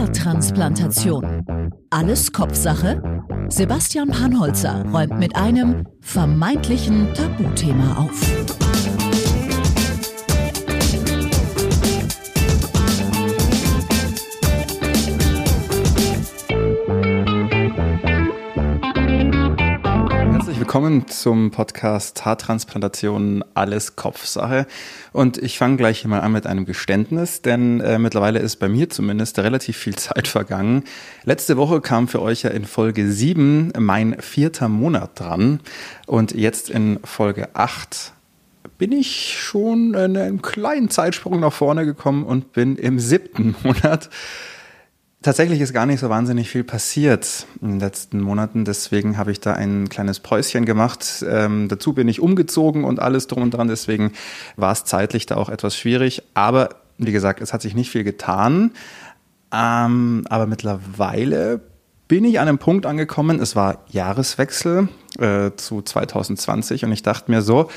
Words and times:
Haartransplantation. 0.00 1.44
Alles 1.90 2.32
Kopfsache? 2.32 3.02
Sebastian 3.48 4.08
Panholzer 4.08 4.82
räumt 4.90 5.18
mit 5.18 5.36
einem 5.36 5.84
vermeintlichen 6.00 7.12
Tabuthema 7.12 7.98
auf. 7.98 9.09
Willkommen 20.70 21.08
zum 21.08 21.50
Podcast 21.50 22.24
Haartransplantation 22.24 23.42
alles 23.54 23.96
Kopfsache. 23.96 24.68
Und 25.12 25.36
ich 25.36 25.58
fange 25.58 25.76
gleich 25.76 26.04
mal 26.04 26.20
an 26.20 26.30
mit 26.30 26.46
einem 26.46 26.64
Geständnis, 26.64 27.42
denn 27.42 27.80
äh, 27.80 27.98
mittlerweile 27.98 28.38
ist 28.38 28.60
bei 28.60 28.68
mir 28.68 28.88
zumindest 28.88 29.40
relativ 29.40 29.76
viel 29.76 29.96
Zeit 29.96 30.28
vergangen. 30.28 30.84
Letzte 31.24 31.56
Woche 31.56 31.80
kam 31.80 32.06
für 32.06 32.22
euch 32.22 32.42
ja 32.42 32.50
in 32.50 32.66
Folge 32.66 33.10
7 33.10 33.72
mein 33.80 34.20
vierter 34.20 34.68
Monat 34.68 35.18
dran 35.18 35.58
und 36.06 36.36
jetzt 36.36 36.70
in 36.70 37.00
Folge 37.02 37.48
8 37.54 38.12
bin 38.78 38.92
ich 38.92 39.40
schon 39.40 39.94
in 39.94 40.16
einem 40.16 40.40
kleinen 40.40 40.88
Zeitsprung 40.88 41.40
nach 41.40 41.52
vorne 41.52 41.84
gekommen 41.84 42.22
und 42.22 42.52
bin 42.52 42.76
im 42.76 43.00
siebten 43.00 43.56
Monat. 43.64 44.08
Tatsächlich 45.22 45.60
ist 45.60 45.74
gar 45.74 45.84
nicht 45.84 46.00
so 46.00 46.08
wahnsinnig 46.08 46.48
viel 46.48 46.64
passiert 46.64 47.46
in 47.60 47.72
den 47.72 47.80
letzten 47.80 48.20
Monaten. 48.22 48.64
Deswegen 48.64 49.18
habe 49.18 49.30
ich 49.30 49.38
da 49.40 49.52
ein 49.52 49.90
kleines 49.90 50.18
Päuschen 50.18 50.64
gemacht. 50.64 51.22
Ähm, 51.28 51.68
dazu 51.68 51.92
bin 51.92 52.08
ich 52.08 52.20
umgezogen 52.20 52.84
und 52.84 53.00
alles 53.00 53.26
drum 53.26 53.42
und 53.42 53.50
dran. 53.50 53.68
Deswegen 53.68 54.12
war 54.56 54.72
es 54.72 54.84
zeitlich 54.84 55.26
da 55.26 55.36
auch 55.36 55.50
etwas 55.50 55.76
schwierig. 55.76 56.22
Aber 56.32 56.70
wie 56.96 57.12
gesagt, 57.12 57.42
es 57.42 57.52
hat 57.52 57.60
sich 57.60 57.74
nicht 57.74 57.90
viel 57.90 58.02
getan. 58.02 58.72
Ähm, 59.52 60.24
aber 60.30 60.46
mittlerweile 60.46 61.60
bin 62.08 62.24
ich 62.24 62.40
an 62.40 62.48
einem 62.48 62.58
Punkt 62.58 62.86
angekommen. 62.86 63.40
Es 63.40 63.54
war 63.54 63.84
Jahreswechsel 63.88 64.88
äh, 65.18 65.50
zu 65.54 65.82
2020 65.82 66.86
und 66.86 66.92
ich 66.92 67.02
dachte 67.02 67.30
mir 67.30 67.42
so, 67.42 67.68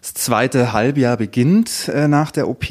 das 0.00 0.14
zweite 0.14 0.72
Halbjahr 0.72 1.18
beginnt 1.18 1.88
äh, 1.88 2.08
nach 2.08 2.30
der 2.30 2.48
OP 2.48 2.64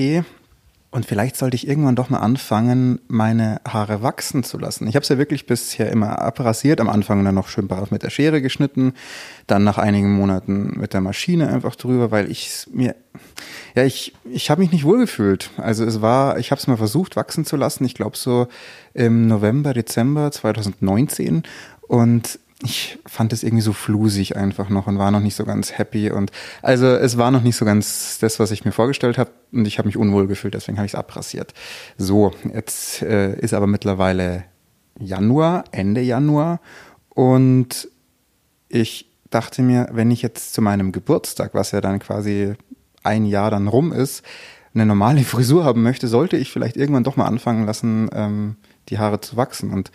und 0.92 1.06
vielleicht 1.06 1.36
sollte 1.36 1.56
ich 1.56 1.68
irgendwann 1.68 1.96
doch 1.96 2.10
mal 2.10 2.18
anfangen, 2.18 3.00
meine 3.08 3.62
Haare 3.68 4.02
wachsen 4.02 4.44
zu 4.44 4.58
lassen. 4.58 4.88
Ich 4.88 4.96
habe 4.96 5.04
es 5.04 5.10
ja 5.10 5.20
wirklich 5.20 5.46
bisher 5.46 5.92
immer 5.92 6.20
abrasiert, 6.20 6.82
am 6.82 6.90
Anfang 6.90 7.24
dann 7.24 7.36
noch 7.36 7.48
schön 7.48 7.68
brav 7.68 7.92
mit 7.92 8.02
der 8.02 8.10
Schere 8.10 8.42
geschnitten, 8.42 8.94
dann 9.46 9.64
nach 9.64 9.78
einigen 9.78 10.12
Monaten 10.12 10.80
mit 10.80 10.94
der 10.94 11.02
Maschine 11.02 11.50
einfach 11.50 11.76
drüber, 11.76 12.10
weil 12.10 12.32
ich 12.32 12.66
mir, 12.74 12.96
ja, 13.76 13.84
ich, 13.84 14.16
ich 14.26 14.50
habe 14.50 14.62
mich 14.62 14.72
nicht 14.72 14.84
wohlgefühlt. 14.84 15.52
Also 15.58 15.86
es 15.86 16.02
war, 16.02 16.40
ich 16.40 16.50
habe 16.50 16.60
es 16.60 16.66
mal 16.66 16.78
versucht 16.78 17.16
wachsen 17.16 17.46
zu 17.46 17.56
lassen, 17.56 17.86
ich 17.86 17.94
glaube 17.94 18.18
so 18.18 18.48
im 18.96 19.28
November, 19.28 19.76
Dezember 19.76 20.32
2019 20.32 21.44
und 21.82 22.40
ich 22.62 23.00
fand 23.06 23.32
es 23.32 23.44
irgendwie 23.44 23.62
so 23.62 23.72
flusig 23.72 24.36
einfach 24.36 24.70
noch 24.70 24.88
und 24.88 24.98
war 24.98 25.12
noch 25.12 25.22
nicht 25.22 25.36
so 25.36 25.46
ganz 25.46 25.78
happy 25.78 26.12
und 26.12 26.32
also 26.62 26.88
es 26.88 27.18
war 27.18 27.32
noch 27.32 27.42
nicht 27.42 27.56
so 27.56 27.64
ganz 27.64 28.20
das, 28.20 28.40
was 28.40 28.52
ich 28.52 28.66
mir 28.66 28.74
vorgestellt 28.74 29.18
habe 29.18 29.32
und 29.54 29.66
ich 29.66 29.78
habe 29.78 29.88
mich 29.88 29.96
unwohl 29.98 30.28
gefühlt, 30.28 30.54
deswegen 30.54 30.78
habe 30.78 30.86
ich 30.86 30.94
es 30.94 31.00
abrasiert. 31.00 31.54
So, 31.98 32.34
jetzt 32.54 33.02
äh, 33.02 33.34
ist 33.40 33.54
aber 33.54 33.68
mittlerweile 33.68 34.44
Januar, 35.00 35.64
Ende 35.72 36.02
Januar 36.02 36.60
und 37.10 37.88
ich 38.68 39.10
dachte 39.30 39.62
mir, 39.62 39.88
wenn 39.92 40.12
ich 40.12 40.22
jetzt 40.22 40.54
zu 40.54 40.62
meinem 40.62 40.92
Geburtstag, 40.92 41.54
was 41.54 41.72
ja 41.72 41.80
dann 41.80 42.00
quasi 42.00 42.56
ein 43.04 43.26
Jahr 43.26 43.52
dann 43.52 43.68
rum 43.68 43.94
ist, 43.94 44.24
eine 44.74 44.86
normale 44.86 45.24
Frisur 45.24 45.64
haben 45.64 45.82
möchte, 45.82 46.10
sollte 46.10 46.36
ich 46.36 46.52
vielleicht 46.52 46.76
irgendwann 46.76 47.06
doch 47.06 47.16
mal 47.16 47.26
anfangen 47.26 47.66
lassen, 47.66 48.10
ähm, 48.14 48.56
die 48.90 48.98
Haare 48.98 49.22
zu 49.22 49.38
wachsen 49.38 49.72
und 49.72 49.92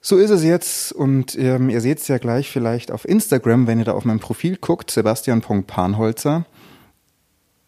so 0.00 0.16
ist 0.16 0.30
es 0.30 0.42
jetzt 0.42 0.92
und 0.92 1.38
ähm, 1.38 1.68
ihr 1.68 1.80
seht 1.80 1.98
es 1.98 2.08
ja 2.08 2.18
gleich 2.18 2.50
vielleicht 2.50 2.90
auf 2.90 3.06
Instagram, 3.06 3.66
wenn 3.66 3.78
ihr 3.78 3.84
da 3.84 3.92
auf 3.92 4.04
mein 4.04 4.18
Profil 4.18 4.56
guckt, 4.56 4.90
sebastian.panholzer, 4.90 6.46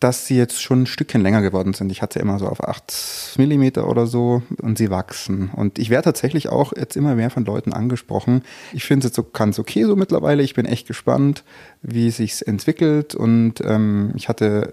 dass 0.00 0.26
sie 0.26 0.37
jetzt 0.37 0.60
schon 0.60 0.82
ein 0.82 0.87
Stückchen 0.87 1.21
länger 1.21 1.42
geworden 1.42 1.75
sind. 1.75 1.92
Ich 1.92 2.03
hatte 2.03 2.19
immer 2.19 2.38
so 2.38 2.48
auf 2.48 2.65
8 2.65 3.34
Millimeter 3.37 3.87
oder 3.87 4.06
so 4.06 4.42
und 4.60 4.78
sie 4.78 4.91
wachsen. 4.91 5.50
Und 5.54 5.78
ich 5.78 5.91
werde 5.91 6.06
tatsächlich 6.06 6.48
auch 6.48 6.72
jetzt 6.75 6.97
immer 6.97 7.15
mehr 7.15 7.31
von 7.31 7.44
Leuten 7.44 7.72
angesprochen. 7.72 8.42
Ich 8.72 8.84
finde 8.84 9.06
es 9.06 9.10
jetzt 9.10 9.16
so 9.16 9.22
ganz 9.22 9.59
okay 9.59 9.84
so 9.84 9.94
mittlerweile. 9.94 10.42
Ich 10.42 10.54
bin 10.54 10.65
echt 10.65 10.88
gespannt, 10.88 11.44
wie 11.82 12.10
sich 12.10 12.47
entwickelt 12.47 13.15
und 13.15 13.60
ähm, 13.62 14.12
ich 14.16 14.28
hatte 14.28 14.72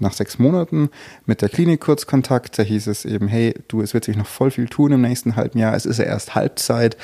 nach 0.00 0.12
sechs 0.12 0.38
Monaten 0.38 0.90
mit 1.26 1.42
der 1.42 1.48
Klinik 1.48 1.80
kurz 1.80 2.06
Kontakt. 2.06 2.58
Da 2.58 2.62
hieß 2.62 2.86
es 2.86 3.04
eben, 3.04 3.28
hey, 3.28 3.54
du, 3.68 3.80
es 3.80 3.94
wird 3.94 4.04
sich 4.04 4.16
noch 4.16 4.26
voll 4.26 4.50
viel 4.50 4.68
tun 4.68 4.92
im 4.92 5.02
nächsten 5.02 5.36
halben 5.36 5.58
Jahr. 5.58 5.74
Es 5.74 5.86
ist 5.86 5.98
ja 5.98 6.04
erst 6.04 6.34
Halbzeit 6.34 6.96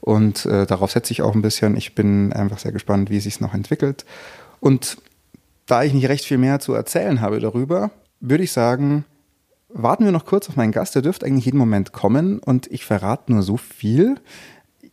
und 0.00 0.46
äh, 0.46 0.66
darauf 0.66 0.90
setze 0.90 1.12
ich 1.12 1.22
auch 1.22 1.34
ein 1.34 1.42
bisschen. 1.42 1.76
Ich 1.76 1.94
bin 1.94 2.32
einfach 2.32 2.58
sehr 2.58 2.72
gespannt, 2.72 3.10
wie 3.10 3.18
es 3.18 3.24
sich 3.24 3.40
noch 3.40 3.54
entwickelt. 3.54 4.04
Und 4.60 4.98
da 5.66 5.82
ich 5.82 5.94
nicht 5.94 6.08
recht 6.08 6.24
viel 6.24 6.38
mehr 6.38 6.60
zu 6.60 6.74
erzählen 6.74 7.20
habe 7.20 7.40
darüber, 7.40 7.90
würde 8.20 8.44
ich 8.44 8.52
sagen, 8.52 9.04
warten 9.68 10.04
wir 10.04 10.12
noch 10.12 10.26
kurz 10.26 10.48
auf 10.48 10.56
meinen 10.56 10.72
Gast. 10.72 10.94
Der 10.94 11.02
dürfte 11.02 11.26
eigentlich 11.26 11.46
jeden 11.46 11.58
Moment 11.58 11.92
kommen 11.92 12.38
und 12.38 12.70
ich 12.70 12.84
verrate 12.84 13.32
nur 13.32 13.42
so 13.42 13.56
viel. 13.56 14.16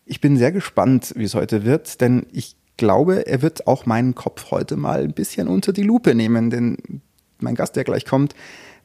Ich 0.05 0.21
bin 0.21 0.37
sehr 0.37 0.51
gespannt, 0.51 1.13
wie 1.15 1.23
es 1.23 1.35
heute 1.35 1.65
wird, 1.65 2.01
denn 2.01 2.25
ich 2.31 2.55
glaube, 2.77 3.27
er 3.27 3.41
wird 3.41 3.67
auch 3.67 3.85
meinen 3.85 4.15
Kopf 4.15 4.51
heute 4.51 4.77
mal 4.77 5.03
ein 5.03 5.13
bisschen 5.13 5.47
unter 5.47 5.73
die 5.73 5.83
Lupe 5.83 6.15
nehmen, 6.15 6.49
denn 6.49 7.01
mein 7.41 7.55
Gast, 7.55 7.75
der 7.75 7.83
gleich 7.83 8.05
kommt, 8.05 8.35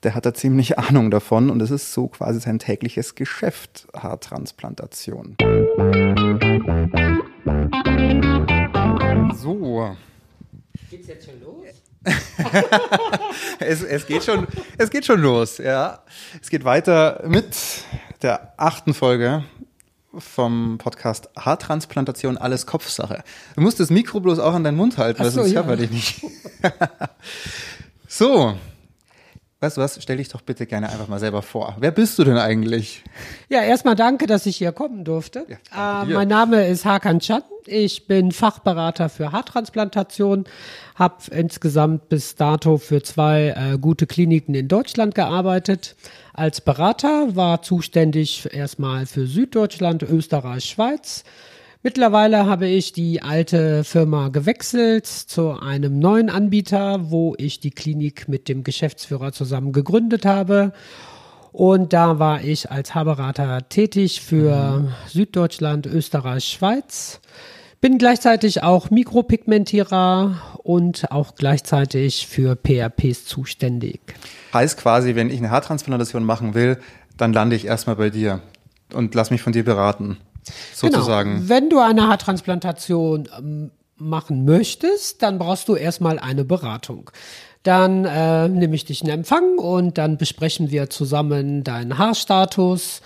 der 0.03 0.15
hat 0.15 0.27
da 0.27 0.35
ziemlich 0.35 0.79
Ahnung 0.79 1.11
davon 1.11 1.51
und 1.51 1.61
es 1.61 1.71
ist 1.71 1.93
so 1.93 2.09
quasi 2.09 2.41
sein 2.41 2.59
tägliches 2.59 3.15
Geschäft, 3.15 3.87
Haartransplantation. 3.95 5.37
So. 9.37 9.97
Geht's 10.91 11.09
jetzt 11.09 11.27
schon 11.27 11.41
los? 11.41 11.65
es, 13.61 13.83
es, 13.83 14.07
geht 14.07 14.25
schon, 14.25 14.47
es 14.77 14.91
geht 14.91 15.07
schon 15.07 15.21
los, 15.21 15.59
ja. 15.59 16.01
Es 16.41 16.51
geht 16.51 16.65
weiter 16.65 17.25
mit 17.27 17.57
der 18.23 18.53
achten 18.59 18.93
Folge 18.93 19.45
vom 20.19 20.79
Podcast 20.79 21.31
Haartransplantation, 21.37 22.37
alles 22.39 22.67
Kopfsache. 22.67 23.25
Du 23.55 23.63
musst 23.63 23.81
das 23.81 23.91
Mikro 23.91 24.21
bloß 24.21 24.39
auch 24.39 24.55
an 24.55 24.65
deinen 24.65 24.77
Mund 24.77 24.99
halten, 24.99 25.21
weil 25.21 25.31
so, 25.31 25.41
sonst 25.41 25.53
ja. 25.53 25.61
hört 25.61 25.69
man 25.69 25.79
dich 25.79 25.91
nicht. 25.91 26.23
So, 28.17 28.55
Weißt 29.59 29.77
du 29.77 29.81
was, 29.81 29.99
stell 30.01 30.19
dich 30.19 30.29
doch 30.29 30.43
bitte 30.43 30.67
gerne 30.67 30.89
einfach 30.89 31.09
mal 31.09 31.19
selber 31.19 31.43
vor. 31.43 31.75
Wer 31.81 31.91
bist 31.91 32.17
du 32.19 32.25
denn 32.25 32.37
eigentlich? 32.37 33.03
Ja, 33.49 33.63
erstmal 33.63 33.97
danke, 33.97 34.27
dass 34.27 34.47
ich 34.47 34.59
hier 34.59 34.73
kommen 34.73 35.05
durfte. 35.05 35.47
Ja, 35.73 36.03
äh, 36.03 36.07
mein 36.07 36.29
Name 36.29 36.67
ist 36.69 36.85
Hakan 36.85 37.19
Chan. 37.19 37.43
Ich 37.67 38.07
bin 38.07 38.31
Fachberater 38.31 39.09
für 39.09 39.33
Haartransplantation, 39.33 40.45
habe 40.95 41.17
insgesamt 41.31 42.09
bis 42.09 42.37
dato 42.37 42.77
für 42.77 43.03
zwei 43.03 43.55
äh, 43.57 43.79
gute 43.79 44.07
Kliniken 44.07 44.55
in 44.55 44.69
Deutschland 44.69 45.17
gearbeitet. 45.17 45.97
Als 46.35 46.61
Berater 46.61 47.35
war 47.35 47.63
zuständig 47.63 48.55
erstmal 48.55 49.07
für 49.07 49.27
Süddeutschland, 49.27 50.03
Österreich, 50.03 50.67
Schweiz 50.67 51.25
Mittlerweile 51.87 52.47
habe 52.47 52.67
ich 52.67 52.95
die 52.95 53.21
alte 53.21 53.85
Firma 53.85 54.29
gewechselt 54.29 55.05
zu 55.05 55.51
einem 55.51 55.99
neuen 55.99 56.31
Anbieter, 56.31 57.11
wo 57.11 57.35
ich 57.37 57.61
die 57.61 57.73
Klinik 57.73 58.27
mit 58.27 58.49
dem 58.49 58.65
Geschäftsführer 58.65 59.33
zusammen 59.33 59.73
gegründet 59.73 60.25
habe. 60.25 60.73
Und 61.53 61.93
da 61.93 62.19
war 62.19 62.43
ich 62.43 62.71
als 62.71 62.95
Haarberater 62.95 63.69
tätig 63.69 64.23
für 64.23 64.79
mhm. 64.79 64.95
Süddeutschland, 65.09 65.85
Österreich, 65.85 66.45
Schweiz. 66.45 67.21
Bin 67.83 67.99
gleichzeitig 67.99 68.63
auch 68.63 68.89
Mikropigmentierer 68.89 70.41
und 70.63 71.13
auch 71.13 71.35
gleichzeitig 71.35 72.27
für 72.27 72.57
PRPs 72.57 73.27
zuständig. 73.27 74.01
Heißt 74.55 74.79
quasi, 74.79 75.17
wenn 75.17 75.29
ich 75.29 75.37
eine 75.37 75.51
Haartransplantation 75.51 76.25
machen 76.25 76.55
will, 76.55 76.79
dann 77.19 77.35
lande 77.35 77.57
ich 77.57 77.67
erstmal 77.67 77.97
bei 77.97 78.09
dir 78.09 78.41
und 78.95 79.15
lass 79.15 79.31
mich 79.31 79.43
von 79.43 79.53
dir 79.53 79.67
beraten 79.67 80.17
sozusagen. 80.75 81.35
Genau. 81.37 81.49
Wenn 81.49 81.71
du 81.71 81.79
eine 81.79 82.09
Haartransplantation 82.09 83.29
ähm, 83.39 83.71
machen 83.97 84.45
möchtest, 84.45 85.23
dann 85.23 85.39
brauchst 85.39 85.69
du 85.69 85.77
erstmal 85.77 86.19
eine 86.19 86.45
Beratung. 86.45 87.11
Dann 87.63 88.05
äh, 88.05 88.49
nehme 88.49 88.75
ich 88.75 88.85
dich 88.85 89.03
in 89.03 89.09
Empfang 89.09 89.59
und 89.59 89.97
dann 89.97 90.19
besprechen 90.19 90.71
wir 90.71 90.91
zusammen 90.91 91.65
deinen 91.65 91.97
Haarstatus. 91.97 93.01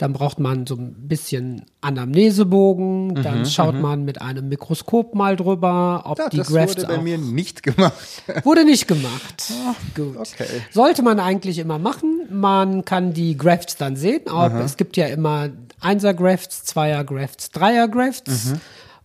Dann 0.00 0.14
braucht 0.14 0.40
man 0.40 0.66
so 0.66 0.76
ein 0.76 0.94
bisschen 1.08 1.66
Anamnesebogen. 1.82 3.16
Dann 3.16 3.40
mhm, 3.40 3.44
schaut 3.44 3.74
mhm. 3.74 3.80
man 3.82 4.04
mit 4.06 4.22
einem 4.22 4.48
Mikroskop 4.48 5.14
mal 5.14 5.36
drüber, 5.36 6.04
ob 6.06 6.18
ja, 6.18 6.30
die 6.30 6.38
Grafts 6.38 6.78
wurde 6.78 6.86
bei 6.86 7.02
mir 7.02 7.18
nicht 7.18 7.62
gemacht. 7.62 7.92
wurde 8.44 8.64
nicht 8.64 8.88
gemacht. 8.88 9.52
Ach, 9.66 9.74
Gut. 9.94 10.16
Okay. 10.16 10.46
Sollte 10.70 11.02
man 11.02 11.20
eigentlich 11.20 11.58
immer 11.58 11.78
machen. 11.78 12.22
Man 12.30 12.86
kann 12.86 13.12
die 13.12 13.36
Grafts 13.36 13.76
dann 13.76 13.94
sehen. 13.94 14.22
Ob, 14.30 14.54
es 14.54 14.78
gibt 14.78 14.96
ja 14.96 15.06
immer 15.06 15.50
Einser-Grafts, 15.80 16.64
Zweier-Grafts, 16.64 17.50
Dreier-Grafts. 17.50 18.46
Mhm. 18.46 18.60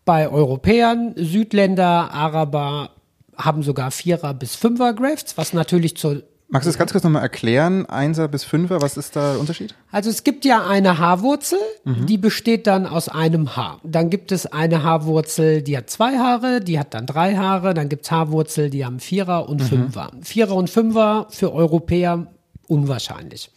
Bei 0.06 0.30
Europäern, 0.30 1.14
Südländer, 1.18 2.14
Araber 2.14 2.92
haben 3.36 3.64
sogar 3.64 3.92
Vierer- 3.92 4.34
bis 4.34 4.56
Fünfer-Grafts, 4.56 5.38
was 5.38 5.52
natürlich 5.52 5.98
zur 5.98 6.24
Magst 6.48 6.68
du 6.68 6.70
das 6.70 6.78
ganz 6.78 6.92
kurz 6.92 7.04
nochmal 7.04 7.24
erklären? 7.24 7.88
Einser 7.88 8.28
bis 8.28 8.44
Fünfer, 8.44 8.82
was 8.82 8.98
ist 8.98 9.16
da 9.16 9.32
der 9.32 9.40
Unterschied? 9.40 9.74
Also 9.92 10.12
es 10.12 10.24
gibt 10.24 10.46
ja 10.46 10.68
eine 10.68 11.00
Haarwurzel, 11.00 11.58
mhm. 11.84 12.06
die 12.06 12.18
besteht 12.18 12.68
dann 12.68 12.86
aus 12.86 13.10
einem 13.10 13.56
Haar. 13.56 13.80
Dann 13.84 14.12
gibt 14.12 14.32
es 14.32 14.46
eine 14.46 14.84
Haarwurzel, 14.84 15.64
die 15.64 15.76
hat 15.76 15.90
zwei 15.90 16.18
Haare, 16.18 16.62
die 16.62 16.78
hat 16.78 16.94
dann 16.94 17.08
drei 17.08 17.36
Haare. 17.36 17.74
Dann 17.74 17.90
gibt 17.90 18.06
es 18.06 18.12
Haarwurzel, 18.12 18.70
die 18.70 18.86
haben 18.86 19.00
Vierer 19.00 19.50
und 19.50 19.62
mhm. 19.62 19.66
Fünfer. 19.66 20.12
Vierer 20.22 20.56
und 20.56 20.70
Fünfer 20.70 21.28
für 21.32 21.52
Europäer 21.52 22.28
unwahrscheinlich. 22.68 23.52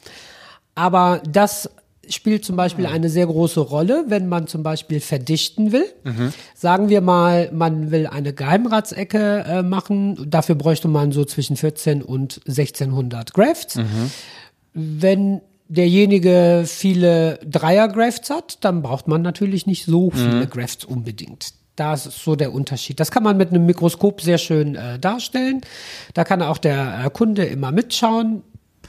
Aber 0.75 1.21
das 1.29 1.71
spielt 2.11 2.45
zum 2.45 2.57
Beispiel 2.57 2.87
ah. 2.87 2.91
eine 2.91 3.09
sehr 3.09 3.27
große 3.27 3.61
Rolle, 3.61 4.05
wenn 4.09 4.29
man 4.29 4.47
zum 4.47 4.63
Beispiel 4.63 5.01
verdichten 5.01 5.73
will. 5.73 5.87
Mhm. 6.05 6.33
Sagen 6.55 6.89
wir 6.89 7.01
mal, 7.01 7.51
man 7.53 7.91
will 7.91 8.07
eine 8.07 8.33
Geheimratsecke 8.33 9.45
äh, 9.47 9.63
machen. 9.63 10.27
Dafür 10.29 10.55
bräuchte 10.55 10.89
man 10.89 11.13
so 11.13 11.25
zwischen 11.25 11.57
14 11.57 12.03
und 12.03 12.41
1600 12.47 13.33
Grafts. 13.35 13.77
Mhm. 13.77 14.11
Wenn 14.75 15.41
derjenige 15.69 16.65
viele 16.67 17.39
Dreier-Grafts 17.45 18.31
hat, 18.31 18.65
dann 18.65 18.83
braucht 18.83 19.07
man 19.07 19.23
natürlich 19.23 19.67
nicht 19.67 19.85
so 19.85 20.11
viele 20.11 20.47
mhm. 20.47 20.51
Grafts 20.51 20.85
unbedingt. 20.85 21.53
Das 21.77 22.07
ist 22.07 22.25
so 22.25 22.35
der 22.35 22.53
Unterschied. 22.53 22.99
Das 22.99 23.13
kann 23.13 23.23
man 23.23 23.37
mit 23.37 23.51
einem 23.51 23.65
Mikroskop 23.65 24.21
sehr 24.21 24.39
schön 24.39 24.75
äh, 24.75 24.99
darstellen. 24.99 25.61
Da 26.15 26.25
kann 26.25 26.43
auch 26.43 26.59
der 26.59 27.05
äh, 27.05 27.11
Kunde 27.11 27.45
immer 27.45 27.71
mitschauen 27.71 28.43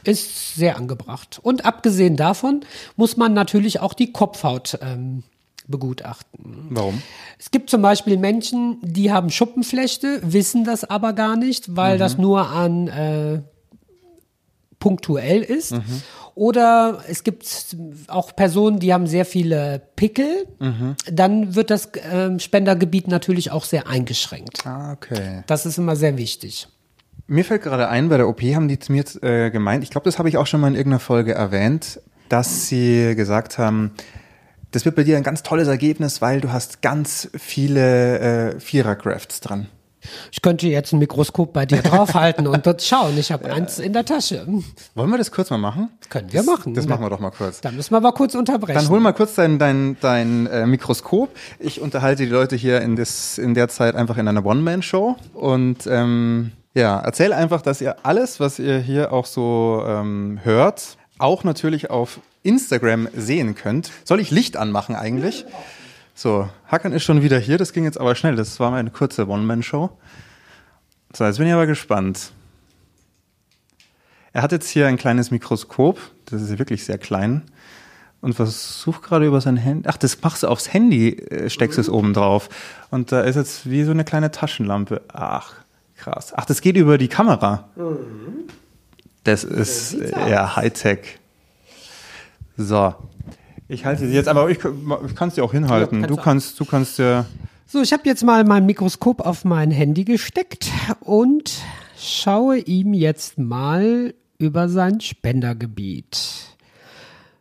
ist 0.04 0.56
sehr 0.56 0.78
angebracht. 0.78 1.40
Und 1.42 1.66
abgesehen 1.66 2.16
davon 2.16 2.62
muss 2.96 3.18
man 3.18 3.34
natürlich 3.34 3.80
auch 3.80 3.94
die 3.94 4.12
Kopfhaut 4.12 4.78
ähm, 4.82 5.24
begutachten. 5.68 6.68
Warum? 6.70 7.02
Es 7.38 7.52
gibt 7.52 7.70
zum 7.70 7.82
Beispiel 7.82 8.18
Menschen, 8.18 8.78
die 8.82 9.12
haben 9.12 9.30
Schuppenflechte, 9.30 10.20
wissen 10.24 10.64
das 10.64 10.84
aber 10.84 11.14
gar 11.14 11.36
nicht, 11.36 11.76
weil 11.76 11.96
mhm. 11.96 12.00
das 12.00 12.18
nur 12.18 12.50
an 12.50 12.88
äh, 12.88 13.42
punktuell 14.80 15.42
ist. 15.42 15.74
Mhm. 15.74 16.02
Oder 16.36 17.04
es 17.10 17.24
gibt 17.24 17.76
auch 18.08 18.36
Personen, 18.36 18.80
die 18.80 18.94
haben 18.94 19.08
sehr 19.08 19.26
viele 19.26 19.82
Pickel. 19.96 20.48
Mhm. 20.60 20.96
Dann 21.12 21.56
wird 21.56 21.70
das 21.70 21.88
äh, 21.96 22.40
Spendergebiet 22.40 23.08
natürlich 23.08 23.52
auch 23.52 23.66
sehr 23.66 23.88
eingeschränkt. 23.88 24.66
Ah, 24.66 24.94
okay. 24.94 25.44
Das 25.48 25.66
ist 25.66 25.78
immer 25.78 25.96
sehr 25.96 26.18
wichtig. 26.18 26.68
Mir 27.30 27.46
fällt 27.46 27.62
gerade 27.62 27.90
ein, 27.90 28.10
bei 28.10 28.18
der 28.18 28.28
OP 28.28 28.42
haben 28.42 28.68
die 28.68 28.80
zu 28.80 28.92
mir 28.92 29.04
äh, 29.22 29.52
gemeint, 29.52 29.84
ich 29.84 29.92
glaube, 29.92 30.06
das 30.06 30.18
habe 30.18 30.30
ich 30.30 30.38
auch 30.38 30.48
schon 30.48 30.62
mal 30.62 30.68
in 30.70 30.74
irgendeiner 30.74 31.00
Folge 31.00 31.36
erwähnt, 31.36 32.02
dass 32.28 32.68
sie 32.68 33.14
gesagt 33.16 33.60
haben, 33.60 33.92
das 34.72 34.84
wird 34.84 34.96
bei 34.96 35.04
dir 35.04 35.16
ein 35.16 35.22
ganz 35.22 35.44
tolles 35.44 35.68
Ergebnis, 35.68 36.24
weil 36.24 36.42
du 36.42 36.52
hast 36.52 36.82
ganz 36.82 37.30
viele 37.38 38.56
äh, 38.56 38.60
Vierer-Crafts 38.60 39.42
dran. 39.42 39.68
Ich 40.32 40.42
könnte 40.42 40.68
jetzt 40.68 40.92
ein 40.92 40.98
Mikroskop 40.98 41.54
bei 41.54 41.68
dir 41.68 41.84
draufhalten 41.84 42.48
und 42.48 42.66
dort 42.66 42.82
schauen. 42.82 43.16
Ich 43.16 43.32
habe 43.32 43.52
eins 43.52 43.78
in 43.78 43.94
der 43.94 44.06
Tasche. 44.06 44.48
Wollen 44.96 45.10
wir 45.12 45.18
das 45.20 45.32
kurz 45.32 45.52
mal 45.52 45.58
machen? 45.60 45.90
Das 46.00 46.10
können 46.10 46.34
wir 46.34 46.42
machen. 46.42 46.74
Das 46.74 46.88
machen 46.88 47.04
wir 47.04 47.12
doch 47.12 47.20
mal 47.20 47.30
kurz. 47.30 47.62
Dann 47.62 47.76
müssen 47.76 47.92
wir 47.92 47.98
aber 47.98 48.14
kurz 48.14 48.34
unterbrechen. 48.34 48.80
Dann 48.80 48.90
hol 48.90 49.02
mal 49.02 49.14
kurz 49.14 49.36
dein, 49.36 49.60
dein, 49.60 49.98
dein 50.02 50.48
äh, 50.48 50.66
Mikroskop. 50.66 51.30
Ich 51.60 51.80
unterhalte 51.80 52.24
die 52.24 52.30
Leute 52.30 52.56
hier 52.56 52.82
in, 52.82 52.96
das, 52.96 53.38
in 53.38 53.54
der 53.54 53.68
Zeit 53.68 53.94
einfach 53.94 54.18
in 54.18 54.28
einer 54.28 54.44
One-Man-Show. 54.44 55.16
Und 55.34 55.86
ähm, 55.86 56.54
ja, 56.80 57.00
erzähl 57.00 57.34
einfach, 57.34 57.62
dass 57.62 57.82
ihr 57.82 58.06
alles, 58.06 58.40
was 58.40 58.58
ihr 58.58 58.80
hier 58.80 59.12
auch 59.12 59.26
so 59.26 59.84
ähm, 59.86 60.40
hört, 60.44 60.98
auch 61.18 61.44
natürlich 61.44 61.90
auf 61.90 62.20
Instagram 62.44 63.10
sehen 63.14 63.56
könnt. 63.56 63.92
Soll 64.06 64.20
ich 64.20 64.32
Licht 64.32 64.58
anmachen 64.58 64.96
eigentlich? 64.96 65.46
So, 66.16 66.50
Hackern 66.68 66.94
ist 66.94 67.04
schon 67.04 67.22
wieder 67.22 67.38
hier, 67.38 67.58
das 67.58 67.74
ging 67.74 67.84
jetzt 67.84 68.00
aber 68.00 68.16
schnell. 68.16 68.36
Das 68.36 68.60
war 68.60 68.72
mal 68.72 68.78
eine 68.78 68.92
kurze 68.92 69.28
One-Man-Show. 69.28 69.90
So, 71.14 71.26
jetzt 71.26 71.38
bin 71.38 71.48
ich 71.48 71.54
aber 71.54 71.68
gespannt. 71.68 72.32
Er 74.32 74.42
hat 74.42 74.52
jetzt 74.52 74.70
hier 74.70 74.88
ein 74.88 74.98
kleines 74.98 75.32
Mikroskop, 75.32 76.00
das 76.26 76.42
ist 76.42 76.60
wirklich 76.60 76.86
sehr 76.86 76.98
klein, 76.98 77.44
und 78.22 78.36
versucht 78.36 79.02
gerade 79.02 79.26
über 79.26 79.42
sein 79.42 79.58
Handy. 79.58 79.88
Ach, 79.90 79.98
das 79.98 80.22
machst 80.22 80.44
du 80.44 80.48
aufs 80.48 80.72
Handy, 80.72 81.14
äh, 81.14 81.50
steckst 81.50 81.78
mhm. 81.78 81.82
es 81.82 81.90
oben 81.90 82.14
drauf. 82.14 82.50
Und 82.92 83.12
da 83.12 83.22
ist 83.22 83.36
jetzt 83.36 83.70
wie 83.70 83.84
so 83.84 83.92
eine 83.92 84.04
kleine 84.06 84.32
Taschenlampe. 84.32 85.02
Ach, 85.12 85.56
Krass. 86.00 86.34
Ach, 86.36 86.46
das 86.46 86.62
geht 86.62 86.78
über 86.78 86.98
die 86.98 87.10
Kamera. 87.10 87.70
Mhm. 87.76 88.46
Das 89.26 89.44
ist 89.44 89.94
ja 89.94 90.56
Hightech. 90.56 91.20
So. 92.56 92.96
Ich 93.68 93.86
halte 93.86 94.08
sie 94.08 94.14
jetzt, 94.14 94.30
aber 94.30 94.50
ich, 94.50 94.60
ich 94.60 95.16
kann 95.16 95.28
es 95.28 95.36
dir 95.36 95.44
auch 95.44 95.52
hinhalten. 95.52 96.02
Ja, 96.02 96.08
du 96.08 96.16
kannst, 96.16 96.60
du 96.60 96.66
kannst 96.66 96.98
ja. 97.00 97.26
So, 97.68 97.82
ich 97.82 97.94
habe 97.94 98.04
jetzt 98.06 98.24
mal 98.24 98.44
mein 98.46 98.66
Mikroskop 98.66 99.22
auf 99.22 99.46
mein 99.46 99.70
Handy 99.72 100.06
gesteckt 100.06 100.72
und 101.02 101.62
schaue 101.98 102.58
ihm 102.58 102.94
jetzt 102.94 103.38
mal 103.38 104.16
über 104.40 104.70
sein 104.70 105.02
Spendergebiet. 105.02 106.56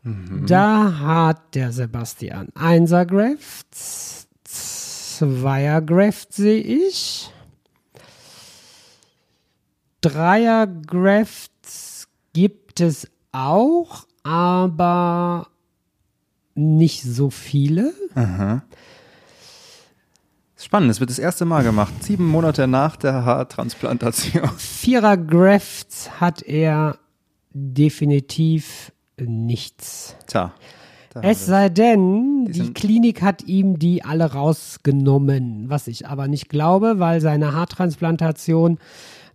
Mhm. 0.02 0.46
Da 0.46 0.98
hat 0.98 1.54
der 1.54 1.72
Sebastian 1.72 2.48
Einser-Graft, 2.54 3.68
Zweier-Graft 4.44 6.34
sehe 6.34 6.60
ich. 6.60 7.30
Dreier-Grafts 10.00 12.08
gibt 12.32 12.80
es 12.80 13.08
auch, 13.32 14.06
aber 14.22 15.48
nicht 16.54 17.02
so 17.02 17.30
viele. 17.30 17.92
Aha. 18.14 18.62
Spannend, 20.56 20.90
es 20.90 21.00
wird 21.00 21.10
das 21.10 21.18
erste 21.18 21.44
Mal 21.44 21.62
gemacht, 21.62 21.92
sieben 22.02 22.26
Monate 22.26 22.66
nach 22.66 22.96
der 22.96 23.24
Haartransplantation. 23.24 24.50
Vierer 24.58 25.16
Grafts 25.16 26.20
hat 26.20 26.42
er 26.42 26.98
definitiv 27.52 28.92
nichts. 29.16 30.16
Tja. 30.26 30.52
Es 31.22 31.46
sei 31.46 31.68
denn, 31.68 32.46
die, 32.46 32.52
die 32.52 32.72
Klinik 32.72 33.22
hat 33.22 33.42
ihm 33.44 33.78
die 33.78 34.04
alle 34.04 34.32
rausgenommen, 34.32 35.68
was 35.68 35.88
ich 35.88 36.06
aber 36.06 36.28
nicht 36.28 36.48
glaube, 36.48 36.98
weil 36.98 37.20
seine 37.20 37.54
Haartransplantation 37.54 38.78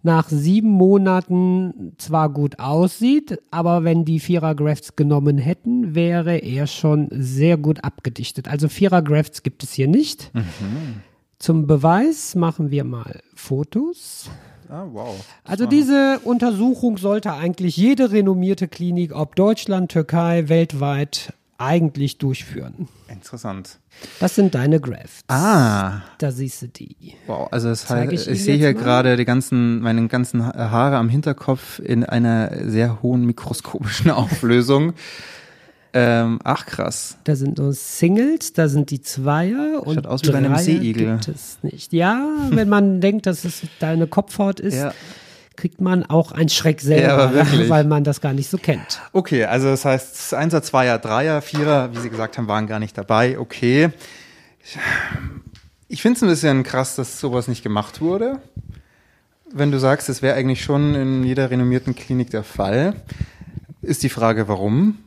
nach 0.04 0.28
sieben 0.30 0.70
Monaten 0.70 1.94
zwar 1.98 2.30
gut 2.30 2.60
aussieht, 2.60 3.40
aber 3.52 3.84
wenn 3.84 4.06
die 4.06 4.20
Vierer-Grafts 4.20 4.96
genommen 4.96 5.38
hätten, 5.38 5.96
wäre 5.96 6.38
er 6.38 6.68
schon 6.68 7.08
sehr 7.12 7.58
gut 7.58 7.84
abgedichtet. 7.84 8.50
Also 8.50 8.68
Vierer-Grafts 8.68 9.44
gibt 9.44 9.64
es 9.64 9.74
hier 9.74 9.88
nicht. 9.88 10.32
Mhm. 10.34 11.02
Zum 11.40 11.68
Beweis 11.68 12.36
machen 12.36 12.70
wir 12.70 12.84
mal 12.84 13.22
Fotos. 13.34 14.30
Ah, 14.70 14.88
wow. 14.92 15.14
also 15.44 15.68
diese 15.68 16.20
Untersuchung 16.24 16.98
sollte 16.98 17.34
eigentlich 17.34 17.78
jede 17.78 18.12
renommierte 18.12 18.68
Klinik, 18.68 19.16
ob 19.16 19.36
Deutschland, 19.36 19.92
Türkei, 19.92 20.50
weltweit, 20.50 21.34
eigentlich 21.58 22.18
durchführen. 22.18 22.88
Interessant. 23.08 23.80
Das 24.20 24.36
sind 24.36 24.56
deine 24.56 24.80
Grafts. 24.80 25.22
Ah. 25.28 26.02
Da 26.18 26.32
siehst 26.32 26.62
du 26.64 26.68
die. 26.68 27.16
Wow, 27.28 27.48
also 27.52 27.70
das 27.70 27.90
heißt, 27.90 28.12
ich, 28.12 28.28
ich 28.28 28.44
sehe 28.44 28.58
hier 28.58 28.74
gerade 28.74 29.16
die 29.18 29.26
ganzen, 29.26 29.80
meine 29.80 30.08
ganzen 30.08 30.46
Haare 30.46 30.98
am 30.98 31.10
Hinterkopf 31.10 31.80
in 31.80 32.04
einer 32.04 32.70
sehr 32.70 33.02
hohen 33.02 33.26
mikroskopischen 33.26 34.12
Auflösung. 34.12 34.94
Ähm, 35.96 36.40
ach 36.44 36.66
krass. 36.66 37.18
Da 37.24 37.36
sind 37.36 37.60
nur 37.60 37.72
Singles, 37.74 38.54
da 38.54 38.68
sind 38.68 38.90
die 38.90 39.02
Zweier 39.02 39.84
und 39.86 39.96
Schaut 39.96 40.08
aus 40.08 40.24
wie 40.24 40.32
bei 40.32 40.40
einem 40.40 40.58
Seeigel. 40.58 41.12
gibt 41.14 41.28
es 41.28 41.60
nicht. 41.62 41.94
Ja, 41.94 42.28
wenn 42.50 42.68
man 42.68 43.00
denkt, 43.02 43.28
dass 43.28 43.46
es 43.46 43.62
deine 43.80 44.08
Kopfhaut 44.08 44.60
ist. 44.60 44.76
Ja 44.76 44.94
kriegt 45.56 45.82
man 45.82 46.04
auch 46.04 46.32
einen 46.32 46.50
Schreck 46.50 46.82
selber, 46.82 47.32
ja, 47.36 47.46
weil 47.70 47.84
man 47.84 48.04
das 48.04 48.22
gar 48.22 48.34
nicht 48.34 48.50
so 48.50 48.58
kennt. 48.58 49.02
Okay, 49.12 49.46
also 49.46 49.68
das 49.68 49.86
heißt, 49.86 50.34
Einser, 50.34 50.64
Zweier, 50.64 50.98
Dreier, 51.00 51.42
Vierer, 51.42 51.94
wie 51.94 52.00
Sie 52.00 52.10
gesagt 52.10 52.38
haben, 52.38 52.48
waren 52.48 52.68
gar 52.68 52.80
nicht 52.80 52.98
dabei. 52.98 53.38
Okay. 53.38 53.90
Ich 55.88 56.02
finde 56.02 56.18
es 56.18 56.24
ein 56.24 56.30
bisschen 56.30 56.64
krass, 56.64 56.96
dass 56.96 57.20
sowas 57.20 57.48
nicht 57.48 57.64
gemacht 57.64 58.02
wurde. 58.02 58.40
Wenn 59.52 59.72
du 59.72 59.80
sagst, 59.80 60.10
es 60.10 60.22
wäre 60.22 60.36
eigentlich 60.36 60.64
schon 60.64 60.96
in 60.96 61.24
jeder 61.24 61.52
renommierten 61.52 61.96
Klinik 61.96 62.32
der 62.32 62.44
Fall, 62.44 62.96
ist 63.82 64.02
die 64.02 64.10
Frage, 64.10 64.48
warum 64.48 64.98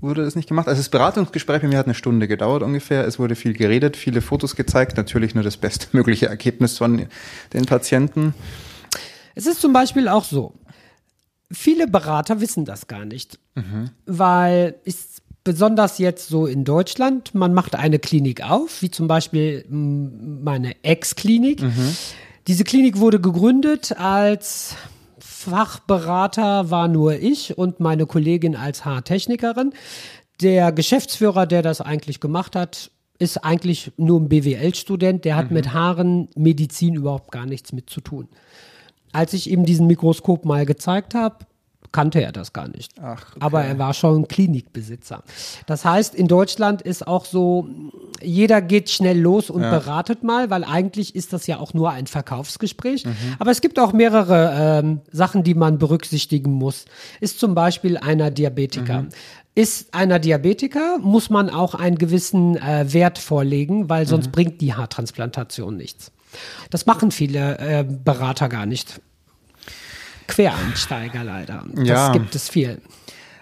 wurde 0.00 0.22
es 0.22 0.34
nicht 0.34 0.48
gemacht? 0.48 0.66
Also 0.66 0.80
das 0.80 0.88
Beratungsgespräch 0.88 1.62
bei 1.62 1.68
mir 1.68 1.78
hat 1.78 1.86
eine 1.86 1.94
Stunde 1.94 2.26
gedauert 2.26 2.62
ungefähr. 2.62 3.06
Es 3.06 3.18
wurde 3.18 3.36
viel 3.36 3.52
geredet, 3.54 3.96
viele 3.96 4.20
Fotos 4.20 4.56
gezeigt, 4.56 4.96
natürlich 4.96 5.34
nur 5.34 5.44
das 5.44 5.56
bestmögliche 5.56 6.26
Ergebnis 6.26 6.78
von 6.78 7.06
den 7.52 7.64
Patienten. 7.66 8.34
Es 9.34 9.46
ist 9.46 9.60
zum 9.60 9.72
Beispiel 9.72 10.08
auch 10.08 10.24
so, 10.24 10.54
viele 11.50 11.86
Berater 11.86 12.40
wissen 12.40 12.64
das 12.64 12.86
gar 12.86 13.04
nicht, 13.04 13.38
mhm. 13.54 13.90
weil 14.06 14.76
ist 14.84 15.22
besonders 15.44 15.98
jetzt 15.98 16.28
so 16.28 16.46
in 16.46 16.64
Deutschland, 16.64 17.34
man 17.34 17.52
macht 17.52 17.74
eine 17.74 17.98
Klinik 17.98 18.42
auf, 18.48 18.80
wie 18.82 18.90
zum 18.90 19.08
Beispiel 19.08 19.64
meine 19.68 20.82
Ex-Klinik. 20.82 21.62
Mhm. 21.62 21.96
Diese 22.46 22.64
Klinik 22.64 22.98
wurde 22.98 23.20
gegründet 23.20 23.92
als 23.98 24.76
Fachberater 25.18 26.70
war 26.70 26.88
nur 26.88 27.14
ich 27.14 27.58
und 27.58 27.78
meine 27.78 28.06
Kollegin 28.06 28.56
als 28.56 28.86
Haartechnikerin. 28.86 29.74
Der 30.40 30.72
Geschäftsführer, 30.72 31.46
der 31.46 31.60
das 31.60 31.82
eigentlich 31.82 32.20
gemacht 32.20 32.56
hat, 32.56 32.90
ist 33.18 33.44
eigentlich 33.44 33.92
nur 33.96 34.20
ein 34.20 34.28
BWL-Student, 34.28 35.24
der 35.24 35.36
hat 35.36 35.50
mhm. 35.50 35.56
mit 35.56 35.72
Haaren 35.72 36.28
Medizin 36.34 36.94
überhaupt 36.94 37.30
gar 37.30 37.46
nichts 37.46 37.72
mit 37.72 37.90
zu 37.90 38.00
tun 38.00 38.28
als 39.14 39.32
ich 39.32 39.50
ihm 39.50 39.64
diesen 39.64 39.86
Mikroskop 39.86 40.44
mal 40.44 40.66
gezeigt 40.66 41.14
habe, 41.14 41.46
kannte 41.94 42.20
er 42.20 42.32
das 42.32 42.52
gar 42.52 42.66
nicht. 42.66 42.92
Ach, 43.00 43.24
okay. 43.30 43.38
Aber 43.38 43.62
er 43.62 43.78
war 43.78 43.94
schon 43.94 44.26
Klinikbesitzer. 44.26 45.22
Das 45.66 45.84
heißt, 45.84 46.14
in 46.14 46.26
Deutschland 46.26 46.82
ist 46.82 47.06
auch 47.06 47.24
so, 47.24 47.68
jeder 48.20 48.60
geht 48.60 48.90
schnell 48.90 49.18
los 49.18 49.48
und 49.48 49.62
ja. 49.62 49.70
beratet 49.70 50.24
mal, 50.24 50.50
weil 50.50 50.64
eigentlich 50.64 51.14
ist 51.14 51.32
das 51.32 51.46
ja 51.46 51.58
auch 51.60 51.72
nur 51.72 51.90
ein 51.90 52.08
Verkaufsgespräch. 52.08 53.06
Mhm. 53.06 53.14
Aber 53.38 53.52
es 53.52 53.60
gibt 53.60 53.78
auch 53.78 53.92
mehrere 53.92 54.80
ähm, 54.82 55.00
Sachen, 55.12 55.44
die 55.44 55.54
man 55.54 55.78
berücksichtigen 55.78 56.50
muss. 56.50 56.86
Ist 57.20 57.38
zum 57.38 57.54
Beispiel 57.54 57.96
einer 57.96 58.32
Diabetiker. 58.32 59.02
Mhm. 59.02 59.08
Ist 59.54 59.94
einer 59.94 60.18
Diabetiker, 60.18 60.98
muss 60.98 61.30
man 61.30 61.48
auch 61.48 61.76
einen 61.76 61.96
gewissen 61.96 62.56
äh, 62.56 62.92
Wert 62.92 63.18
vorlegen, 63.18 63.88
weil 63.88 64.08
sonst 64.08 64.26
mhm. 64.26 64.32
bringt 64.32 64.60
die 64.60 64.74
Haartransplantation 64.74 65.76
nichts. 65.76 66.10
Das 66.70 66.86
machen 66.86 67.10
viele 67.10 67.58
äh, 67.58 67.84
Berater 67.84 68.48
gar 68.48 68.66
nicht. 68.66 69.00
Quereinsteiger 70.26 71.24
leider. 71.24 71.64
Das 71.74 71.86
ja. 71.86 72.12
gibt 72.12 72.34
es 72.34 72.48
viel. 72.48 72.80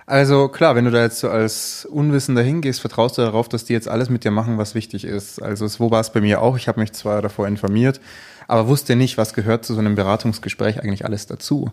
Also 0.06 0.48
klar, 0.48 0.74
wenn 0.74 0.84
du 0.84 0.90
da 0.90 1.02
jetzt 1.02 1.20
so 1.20 1.30
als 1.30 1.84
Unwissender 1.84 2.42
hingehst, 2.42 2.80
vertraust 2.80 3.18
du 3.18 3.22
darauf, 3.22 3.48
dass 3.48 3.64
die 3.64 3.72
jetzt 3.72 3.88
alles 3.88 4.10
mit 4.10 4.24
dir 4.24 4.30
machen, 4.30 4.58
was 4.58 4.74
wichtig 4.74 5.04
ist. 5.04 5.40
Also 5.40 5.66
so 5.68 5.90
war 5.90 6.00
es 6.00 6.10
bei 6.10 6.20
mir 6.20 6.42
auch. 6.42 6.56
Ich 6.56 6.68
habe 6.68 6.80
mich 6.80 6.92
zwar 6.92 7.22
davor 7.22 7.46
informiert, 7.46 8.00
aber 8.48 8.66
wusste 8.66 8.96
nicht, 8.96 9.16
was 9.16 9.32
gehört 9.32 9.64
zu 9.64 9.74
so 9.74 9.80
einem 9.80 9.94
Beratungsgespräch 9.94 10.82
eigentlich 10.82 11.04
alles 11.04 11.26
dazu. 11.26 11.70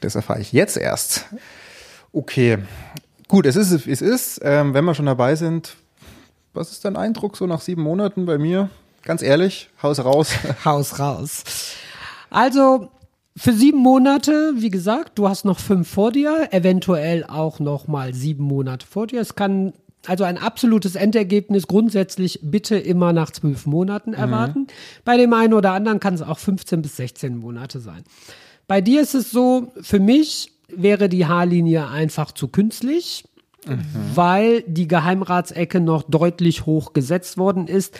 Das 0.00 0.14
erfahre 0.14 0.40
ich 0.40 0.52
jetzt 0.52 0.76
erst. 0.76 1.26
Okay, 2.12 2.58
gut, 3.28 3.46
es 3.46 3.56
ist, 3.56 3.86
es 3.86 4.02
ist. 4.02 4.40
Ähm, 4.44 4.74
wenn 4.74 4.84
wir 4.84 4.94
schon 4.94 5.06
dabei 5.06 5.34
sind, 5.34 5.76
was 6.52 6.72
ist 6.72 6.84
dein 6.84 6.96
Eindruck 6.96 7.36
so 7.36 7.46
nach 7.46 7.60
sieben 7.60 7.82
Monaten 7.82 8.26
bei 8.26 8.36
mir? 8.36 8.68
Ganz 9.02 9.22
ehrlich, 9.22 9.70
Haus 9.82 10.04
raus. 10.04 10.32
Haus 10.64 10.98
raus. 10.98 11.44
Also 12.30 12.88
für 13.36 13.52
sieben 13.52 13.78
Monate, 13.78 14.52
wie 14.56 14.70
gesagt, 14.70 15.18
du 15.18 15.28
hast 15.28 15.44
noch 15.44 15.58
fünf 15.58 15.88
vor 15.88 16.12
dir, 16.12 16.48
eventuell 16.50 17.24
auch 17.24 17.58
noch 17.58 17.88
mal 17.88 18.12
sieben 18.14 18.44
Monate 18.44 18.86
vor 18.86 19.06
dir. 19.06 19.20
Es 19.20 19.34
kann 19.34 19.72
also 20.06 20.24
ein 20.24 20.38
absolutes 20.38 20.94
Endergebnis 20.94 21.66
grundsätzlich 21.66 22.40
bitte 22.42 22.76
immer 22.76 23.12
nach 23.12 23.30
zwölf 23.30 23.66
Monaten 23.66 24.14
erwarten. 24.14 24.60
Mhm. 24.60 24.66
Bei 25.04 25.16
dem 25.16 25.32
einen 25.32 25.54
oder 25.54 25.72
anderen 25.72 26.00
kann 26.00 26.14
es 26.14 26.22
auch 26.22 26.38
15 26.38 26.82
bis 26.82 26.96
16 26.96 27.36
Monate 27.36 27.80
sein. 27.80 28.04
Bei 28.66 28.80
dir 28.80 29.00
ist 29.02 29.14
es 29.14 29.30
so, 29.30 29.72
für 29.80 30.00
mich 30.00 30.52
wäre 30.68 31.08
die 31.08 31.26
Haarlinie 31.26 31.88
einfach 31.88 32.32
zu 32.32 32.48
künstlich. 32.48 33.24
Mhm. 33.66 33.84
Weil 34.14 34.62
die 34.66 34.88
Geheimratsecke 34.88 35.80
noch 35.80 36.02
deutlich 36.02 36.66
hoch 36.66 36.92
gesetzt 36.92 37.38
worden 37.38 37.66
ist 37.66 37.98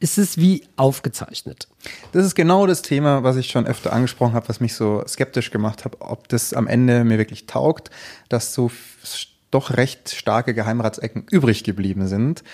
ist 0.00 0.18
es 0.18 0.38
wie 0.38 0.62
aufgezeichnet. 0.76 1.68
Das 2.12 2.24
ist 2.24 2.34
genau 2.34 2.66
das 2.66 2.82
Thema, 2.82 3.24
was 3.24 3.36
ich 3.36 3.48
schon 3.48 3.66
öfter 3.66 3.92
angesprochen 3.92 4.34
habe, 4.34 4.48
was 4.48 4.60
mich 4.60 4.74
so 4.74 5.02
skeptisch 5.06 5.50
gemacht 5.50 5.84
hat, 5.84 5.96
ob 6.00 6.28
das 6.28 6.54
am 6.54 6.66
Ende 6.66 7.04
mir 7.04 7.18
wirklich 7.18 7.46
taugt, 7.46 7.90
dass 8.28 8.54
so 8.54 8.70
doch 9.50 9.76
recht 9.76 10.10
starke 10.10 10.54
Geheimratsecken 10.54 11.24
übrig 11.30 11.64
geblieben 11.64 12.06
sind. 12.06 12.44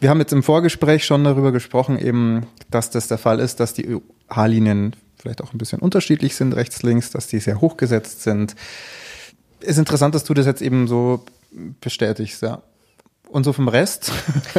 Wir 0.00 0.08
haben 0.08 0.20
jetzt 0.20 0.32
im 0.32 0.42
Vorgespräch 0.42 1.04
schon 1.04 1.22
darüber 1.24 1.52
gesprochen, 1.52 1.98
eben, 1.98 2.46
dass 2.70 2.90
das 2.90 3.08
der 3.08 3.18
Fall 3.18 3.40
ist, 3.40 3.60
dass 3.60 3.74
die 3.74 4.00
Haarlinien 4.30 4.96
vielleicht 5.16 5.42
auch 5.42 5.52
ein 5.52 5.58
bisschen 5.58 5.80
unterschiedlich 5.80 6.34
sind, 6.34 6.54
rechts, 6.54 6.82
links, 6.82 7.10
dass 7.10 7.26
die 7.26 7.38
sehr 7.38 7.60
hochgesetzt 7.60 8.22
sind. 8.22 8.56
Ist 9.60 9.78
interessant, 9.78 10.14
dass 10.14 10.24
du 10.24 10.32
das 10.32 10.46
jetzt 10.46 10.62
eben 10.62 10.88
so 10.88 11.22
bestätigst, 11.80 12.42
ja. 12.42 12.62
Und 13.28 13.44
so 13.44 13.52
vom 13.52 13.68
Rest 13.68 14.10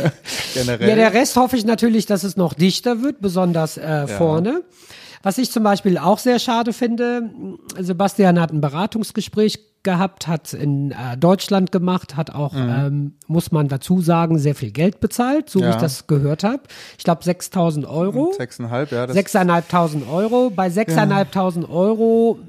generell? 0.53 0.89
Ja, 0.89 0.95
der 0.95 1.13
Rest 1.13 1.35
hoffe 1.35 1.57
ich 1.57 1.65
natürlich, 1.65 2.05
dass 2.05 2.23
es 2.23 2.37
noch 2.37 2.53
dichter 2.53 3.03
wird, 3.03 3.19
besonders 3.19 3.77
äh, 3.77 3.81
ja. 3.81 4.07
vorne. 4.07 4.63
Was 5.23 5.37
ich 5.37 5.51
zum 5.51 5.63
Beispiel 5.63 5.97
auch 5.97 6.17
sehr 6.17 6.39
schade 6.39 6.73
finde, 6.73 7.29
Sebastian 7.77 8.39
hat 8.39 8.51
ein 8.51 8.61
Beratungsgespräch 8.61 9.59
gehabt, 9.83 10.27
hat 10.27 10.53
in 10.53 10.91
äh, 10.91 11.17
Deutschland 11.17 11.71
gemacht, 11.71 12.15
hat 12.15 12.33
auch, 12.33 12.53
mhm. 12.53 12.69
ähm, 12.69 13.13
muss 13.27 13.51
man 13.51 13.67
dazu 13.67 14.01
sagen, 14.01 14.37
sehr 14.37 14.55
viel 14.55 14.71
Geld 14.71 14.99
bezahlt, 14.99 15.49
so 15.49 15.59
ja. 15.59 15.67
wie 15.67 15.69
ich 15.71 15.75
das 15.77 16.07
gehört 16.07 16.43
habe. 16.43 16.63
Ich 16.97 17.03
glaube 17.03 17.23
6.000 17.23 17.87
Euro. 17.87 18.33
6.500, 18.37 18.93
ja. 18.93 19.05
6.500 19.05 20.09
Euro. 20.11 20.51
Bei 20.51 20.67
6.500 20.67 21.61
ja. 21.61 21.69
Euro 21.69 22.39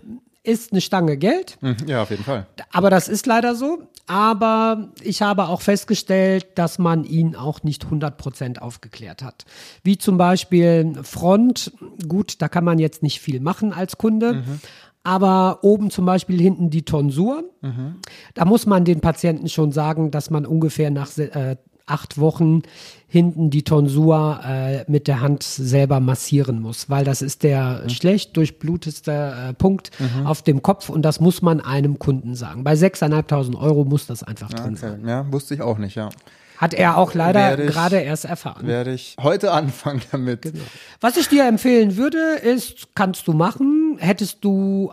ist 0.44 0.72
eine 0.72 0.80
Stange 0.80 1.16
Geld. 1.16 1.56
Mhm. 1.60 1.76
Ja, 1.86 2.02
auf 2.02 2.10
jeden 2.10 2.24
Fall. 2.24 2.46
Aber 2.72 2.90
das 2.90 3.08
ist 3.08 3.26
leider 3.26 3.54
so. 3.54 3.82
Aber 4.06 4.88
ich 5.00 5.22
habe 5.22 5.46
auch 5.48 5.60
festgestellt, 5.60 6.46
dass 6.56 6.78
man 6.78 7.04
ihn 7.04 7.36
auch 7.36 7.62
nicht 7.62 7.84
100% 7.86 8.58
aufgeklärt 8.58 9.22
hat. 9.22 9.44
Wie 9.84 9.96
zum 9.96 10.18
Beispiel 10.18 10.94
Front. 11.02 11.72
Gut, 12.08 12.42
da 12.42 12.48
kann 12.48 12.64
man 12.64 12.78
jetzt 12.78 13.02
nicht 13.02 13.20
viel 13.20 13.40
machen 13.40 13.72
als 13.72 13.98
Kunde. 13.98 14.34
Mhm. 14.34 14.60
Aber 15.04 15.60
oben 15.62 15.90
zum 15.90 16.06
Beispiel 16.06 16.40
hinten 16.40 16.70
die 16.70 16.84
Tonsur. 16.84 17.44
Mhm. 17.60 17.96
Da 18.34 18.44
muss 18.44 18.66
man 18.66 18.84
den 18.84 19.00
Patienten 19.00 19.48
schon 19.48 19.72
sagen, 19.72 20.10
dass 20.10 20.30
man 20.30 20.46
ungefähr 20.46 20.90
nach 20.90 21.16
äh, 21.18 21.56
acht 21.92 22.18
Wochen 22.18 22.62
hinten 23.06 23.50
die 23.50 23.62
Tonsur 23.62 24.40
äh, 24.42 24.90
mit 24.90 25.06
der 25.06 25.20
Hand 25.20 25.42
selber 25.42 26.00
massieren 26.00 26.60
muss, 26.60 26.88
weil 26.88 27.04
das 27.04 27.20
ist 27.20 27.42
der 27.42 27.82
mhm. 27.84 27.90
schlecht 27.90 28.36
durchbluteste 28.36 29.50
äh, 29.50 29.52
Punkt 29.52 29.90
mhm. 29.98 30.26
auf 30.26 30.40
dem 30.40 30.62
Kopf 30.62 30.88
und 30.88 31.02
das 31.02 31.20
muss 31.20 31.42
man 31.42 31.60
einem 31.60 31.98
Kunden 31.98 32.34
sagen. 32.34 32.64
Bei 32.64 32.72
6.500 32.72 33.60
Euro 33.60 33.84
muss 33.84 34.06
das 34.06 34.22
einfach 34.22 34.50
ja, 34.50 34.56
drin 34.56 34.72
okay. 34.72 34.80
sein. 34.80 35.06
Ja, 35.06 35.30
wusste 35.30 35.54
ich 35.54 35.60
auch 35.60 35.76
nicht, 35.76 35.94
ja. 35.94 36.08
Hat 36.56 36.74
er 36.74 36.96
auch 36.96 37.12
leider 37.12 37.56
gerade 37.56 37.96
erst 37.96 38.24
erfahren. 38.24 38.66
Werde 38.68 38.92
ich 38.92 39.16
heute 39.20 39.50
anfangen 39.50 40.00
damit. 40.12 40.42
Genau. 40.42 40.62
Was 41.00 41.16
ich 41.16 41.28
dir 41.28 41.44
empfehlen 41.46 41.96
würde, 41.96 42.36
ist, 42.40 42.94
kannst 42.94 43.26
du 43.26 43.32
machen, 43.32 43.96
hättest 43.98 44.44
du 44.44 44.92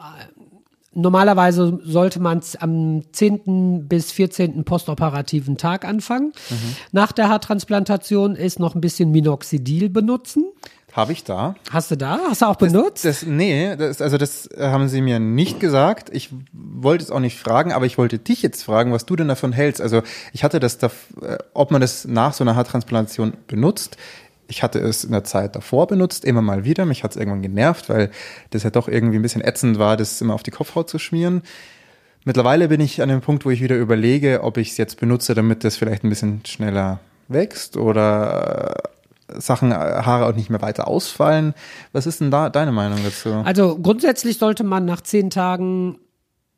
Normalerweise 1.02 1.80
sollte 1.84 2.20
man 2.20 2.40
es 2.40 2.56
am 2.56 3.04
10. 3.12 3.88
bis 3.88 4.12
14. 4.12 4.64
postoperativen 4.64 5.58
Tag 5.58 5.86
anfangen. 5.86 6.34
Mhm. 6.50 6.76
Nach 6.92 7.12
der 7.12 7.30
Haartransplantation 7.30 8.36
ist 8.36 8.60
noch 8.60 8.76
ein 8.76 8.82
bisschen 8.82 9.12
Minoxidil 9.12 9.90
benutzen. 9.90 10.46
Habe 10.94 11.12
ich 11.12 11.24
da. 11.24 11.56
Hast 11.70 11.92
du 11.92 11.98
da? 11.98 12.20
Hast 12.30 12.42
du 12.42 12.48
auch 12.48 12.56
benutzt? 12.56 13.06
Das, 13.06 13.20
das, 13.20 13.30
nee, 13.30 13.76
das, 13.76 14.02
also 14.02 14.18
das 14.18 14.50
haben 14.58 14.90
sie 14.90 15.02
mir 15.02 15.20
nicht 15.20 15.60
gesagt. 15.60 16.10
Ich 16.12 16.30
wollte 16.52 17.04
es 17.04 17.12
auch 17.12 17.20
nicht 17.20 17.38
fragen, 17.38 17.72
aber 17.72 17.86
ich 17.86 17.98
wollte 17.98 18.18
dich 18.18 18.42
jetzt 18.42 18.64
fragen, 18.64 18.92
was 18.92 19.06
du 19.06 19.16
denn 19.16 19.28
davon 19.28 19.52
hältst. 19.52 19.82
Also 19.82 20.02
ich 20.34 20.44
hatte 20.44 20.60
das, 20.60 20.80
da, 20.80 20.88
äh, 21.22 21.38
ob 21.54 21.72
man 21.72 21.82
das 21.82 22.06
nach 22.06 22.34
so 22.34 22.44
einer 22.44 22.56
Haartransplantation 22.56 23.34
benutzt 23.48 23.98
ich 24.50 24.64
hatte 24.64 24.80
es 24.80 25.04
in 25.04 25.12
der 25.12 25.24
Zeit 25.24 25.56
davor 25.56 25.88
benutzt, 25.88 26.26
immer 26.26 26.42
mal 26.42 26.66
wieder. 26.66 26.86
Mich 26.86 27.04
hat 27.04 27.12
es 27.12 27.18
irgendwann 27.18 27.42
genervt, 27.42 27.88
weil 27.88 28.10
das 28.50 28.64
ja 28.64 28.72
doch 28.72 28.88
irgendwie 28.88 29.18
ein 29.18 29.22
bisschen 29.22 29.44
ätzend 29.44 29.80
war, 29.80 29.96
das 29.96 30.20
immer 30.22 30.34
auf 30.34 30.44
die 30.44 30.52
Kopfhaut 30.52 30.90
zu 30.90 31.00
schmieren. 31.00 31.44
Mittlerweile 32.26 32.68
bin 32.68 32.82
ich 32.82 33.02
an 33.02 33.10
dem 33.10 33.22
Punkt, 33.22 33.46
wo 33.46 33.52
ich 33.52 33.62
wieder 33.62 33.78
überlege, 33.78 34.42
ob 34.44 34.58
ich 34.58 34.72
es 34.72 34.78
jetzt 34.78 35.00
benutze, 35.00 35.36
damit 35.36 35.64
das 35.64 35.78
vielleicht 35.78 36.04
ein 36.04 36.10
bisschen 36.10 36.42
schneller 36.46 37.00
wächst 37.28 37.78
oder 37.78 38.76
äh, 39.30 39.40
Sachen, 39.40 39.72
äh, 39.72 39.76
Haare 39.76 40.26
auch 40.26 40.36
nicht 40.36 40.50
mehr 40.50 40.62
weiter 40.62 40.88
ausfallen. 40.88 41.54
Was 41.94 42.08
ist 42.08 42.20
denn 42.20 42.32
da 42.32 42.50
deine 42.50 42.72
Meinung 42.72 43.00
dazu? 43.04 43.30
Also 43.46 43.78
grundsätzlich 43.78 44.40
sollte 44.40 44.64
man 44.64 44.86
nach 44.86 45.02
zehn 45.02 45.30
Tagen 45.30 46.00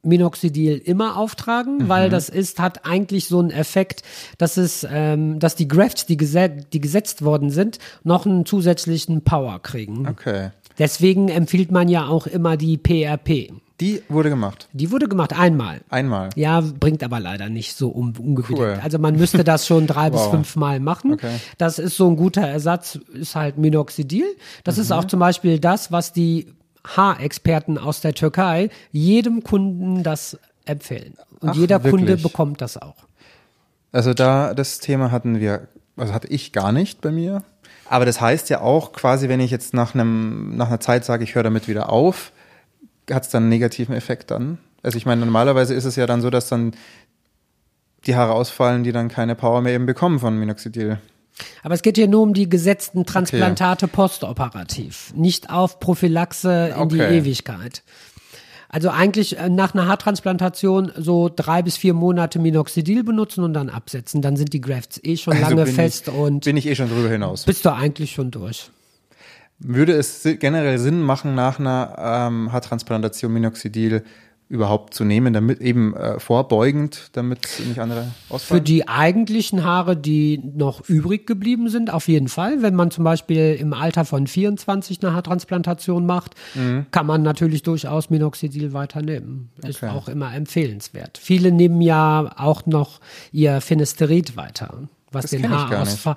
Minoxidil 0.03 0.77
immer 0.77 1.17
auftragen, 1.17 1.79
mhm. 1.79 1.89
weil 1.89 2.10
das 2.10 2.29
ist, 2.29 2.60
hat 2.60 2.86
eigentlich 2.86 3.27
so 3.27 3.39
einen 3.39 3.51
Effekt, 3.51 4.03
dass 4.38 4.58
es, 4.58 4.86
ähm, 4.89 5.39
dass 5.39 5.55
die 5.55 5.67
Grafts, 5.67 6.05
die, 6.05 6.17
die 6.17 6.81
gesetzt 6.81 7.24
worden 7.24 7.50
sind, 7.50 7.79
noch 8.03 8.25
einen 8.25 8.46
zusätzlichen 8.46 9.24
Power 9.24 9.60
kriegen. 9.62 10.08
Okay. 10.08 10.50
Deswegen 10.79 11.29
empfiehlt 11.29 11.72
man 11.72 11.88
ja 11.88 12.08
auch 12.08 12.27
immer 12.27 12.58
die 12.58 12.77
PRP. 12.77 13.51
Die 13.81 14.03
wurde 14.10 14.29
gemacht. 14.29 14.67
Die 14.74 14.91
wurde 14.91 15.08
gemacht, 15.08 15.38
einmal. 15.38 15.81
Einmal. 15.89 16.29
Ja, 16.36 16.62
bringt 16.62 17.03
aber 17.03 17.20
leider 17.20 17.50
nicht 17.50 17.75
so 17.75 17.89
ungewöhnlich. 17.89 18.60
Cool. 18.60 18.79
Also 18.81 19.00
man 19.00 19.15
müsste 19.15 19.43
das 19.43 19.65
schon 19.65 19.88
drei 19.88 20.13
wow. 20.13 20.22
bis 20.22 20.31
fünf 20.31 20.55
Mal 20.55 20.79
machen. 20.79 21.13
Okay. 21.13 21.38
Das 21.58 21.79
ist 21.79 21.98
so 21.98 22.08
ein 22.08 22.15
guter 22.15 22.43
Ersatz, 22.43 23.00
ist 23.13 23.36
halt 23.36 23.58
Minoxidil. 23.58 24.25
Das 24.63 24.75
mhm. 24.75 24.81
ist 24.84 24.91
auch 24.91 25.05
zum 25.05 25.20
Beispiel 25.20 25.58
das, 25.60 25.91
was 25.91 26.13
die 26.13 26.53
Haarexperten 26.86 27.78
aus 27.78 28.02
der 28.02 28.14
Türkei 28.14 28.70
jedem 28.92 29.44
Kunden 29.44 30.04
das 30.04 30.38
empfehlen. 30.66 31.14
Und 31.40 31.50
Ach, 31.50 31.56
jeder 31.56 31.84
wirklich? 31.84 32.06
Kunde 32.06 32.18
bekommt 32.18 32.62
das 32.62 32.78
auch. 32.78 32.96
Also 33.92 34.14
da, 34.14 34.54
das 34.54 34.80
Thema 34.80 35.12
hatten 35.12 35.40
wir, 35.40 35.68
also 35.98 36.14
hatte 36.14 36.28
ich 36.28 36.54
gar 36.54 36.72
nicht 36.72 37.02
bei 37.02 37.12
mir. 37.12 37.44
Aber 37.90 38.06
das 38.06 38.22
heißt 38.22 38.50
ja 38.50 38.62
auch 38.62 38.94
quasi, 38.94 39.28
wenn 39.28 39.42
ich 39.42 39.52
jetzt 39.52 39.74
nach 39.74 39.94
einem, 39.94 40.56
nach 40.56 40.68
einer 40.68 40.80
Zeit 40.80 41.04
sage, 41.04 41.24
ich 41.24 41.36
höre 41.36 41.44
damit 41.44 41.68
wieder 41.68 41.90
auf, 41.90 42.32
hat 43.10 43.24
es 43.24 43.30
dann 43.30 43.44
einen 43.44 43.50
negativen 43.50 43.94
Effekt 43.94 44.32
dann? 44.32 44.60
Also 44.82 44.98
ich 44.98 45.06
meine, 45.06 45.26
normalerweise 45.26 45.74
ist 45.74 45.86
es 45.86 45.98
ja 45.98 46.06
dann 46.06 46.22
so, 46.22 46.30
dass 46.30 46.48
dann 46.48 46.72
die 48.06 48.16
Haare 48.16 48.34
ausfallen, 48.34 48.84
die 48.84 48.92
dann 48.92 49.10
keine 49.10 49.36
Power 49.36 49.62
mehr 49.62 49.74
eben 49.74 49.86
bekommen 49.86 50.20
von 50.20 50.38
Minoxidil. 50.38 51.00
Aber 51.64 51.74
es 51.74 51.82
geht 51.82 51.98
hier 51.98 52.08
nur 52.08 52.22
um 52.22 52.34
die 52.34 52.50
gesetzten 52.50 53.06
Transplantate 53.06 53.86
okay. 53.86 53.96
postoperativ, 53.96 55.14
nicht 55.16 55.50
auf 55.50 55.80
Prophylaxe 55.80 56.74
in 56.76 56.82
okay. 56.82 56.96
die 56.96 57.16
Ewigkeit. 57.16 57.84
Also 58.74 58.90
eigentlich 58.90 59.38
äh, 59.38 59.50
nach 59.50 59.74
einer 59.74 59.88
Haartransplantation 59.88 60.94
so 60.96 61.30
drei 61.34 61.62
bis 61.62 61.76
vier 61.76 61.94
Monate 61.94 62.40
Minoxidil 62.40 63.04
benutzen 63.04 63.44
und 63.44 63.54
dann 63.54 63.70
absetzen. 63.70 64.22
Dann 64.22 64.38
sind 64.38 64.54
die 64.54 64.62
Grafts 64.62 64.98
eh 65.04 65.18
schon 65.18 65.34
also 65.34 65.56
lange 65.56 65.68
fest 65.68 66.08
ich, 66.08 66.14
und 66.14 66.46
bin 66.46 66.56
ich 66.56 66.68
eh 66.68 66.76
schon 66.76 66.88
drüber 66.88 67.10
hinaus. 67.10 67.44
Bist 67.44 67.66
du 67.66 67.74
eigentlich 67.74 68.14
schon 68.14 68.32
durch. 68.32 68.72
Würde 69.60 69.92
es 69.92 70.24
generell 70.24 70.80
Sinn 70.80 71.02
machen, 71.02 71.36
nach 71.36 71.60
einer 71.60 71.96
ähm, 72.00 72.52
Haartransplantation 72.54 73.34
Minoxidil 73.34 74.04
überhaupt 74.51 74.93
zu 74.93 75.05
nehmen, 75.05 75.34
damit 75.34 75.62
eben 75.62 75.96
äh, 75.96 76.20
vorbeugend, 76.20 77.10
damit 77.13 77.48
nicht 77.65 77.79
andere 77.79 78.12
ausfallen? 78.29 78.60
Für 78.60 78.63
die 78.63 78.88
eigentlichen 78.88 79.63
Haare, 79.63 79.96
die 79.96 80.41
noch 80.43 80.88
übrig 80.89 81.25
geblieben 81.25 81.70
sind, 81.70 81.91
auf 81.91 82.10
jeden 82.10 82.27
Fall. 82.27 82.62
Wenn 82.62 82.75
man 82.75 82.91
zum 82.91 83.05
Beispiel 83.05 83.55
im 83.58 83.74
Alter 83.74 84.03
von 84.03 84.27
24 84.27 85.01
eine 85.01 85.13
Haartransplantation 85.13 86.05
macht, 86.05 86.36
mhm. 86.53 86.86
kann 86.91 87.05
man 87.05 87.24
natürlich 87.24 87.63
durchaus 87.63 88.10
Minoxidil 88.10 88.74
weiternehmen. 88.74 89.50
Okay. 89.60 89.70
Ist 89.70 89.84
auch 89.84 90.10
immer 90.10 90.36
empfehlenswert. 90.36 91.17
Viele 91.17 91.51
nehmen 91.51 91.81
ja 91.81 92.31
auch 92.36 92.65
noch 92.65 93.00
ihr 93.31 93.62
Finesterid 93.62 94.36
weiter, 94.36 94.89
was 95.12 95.24
das 95.24 95.31
den 95.31 95.50
Haarausfall, 95.50 96.15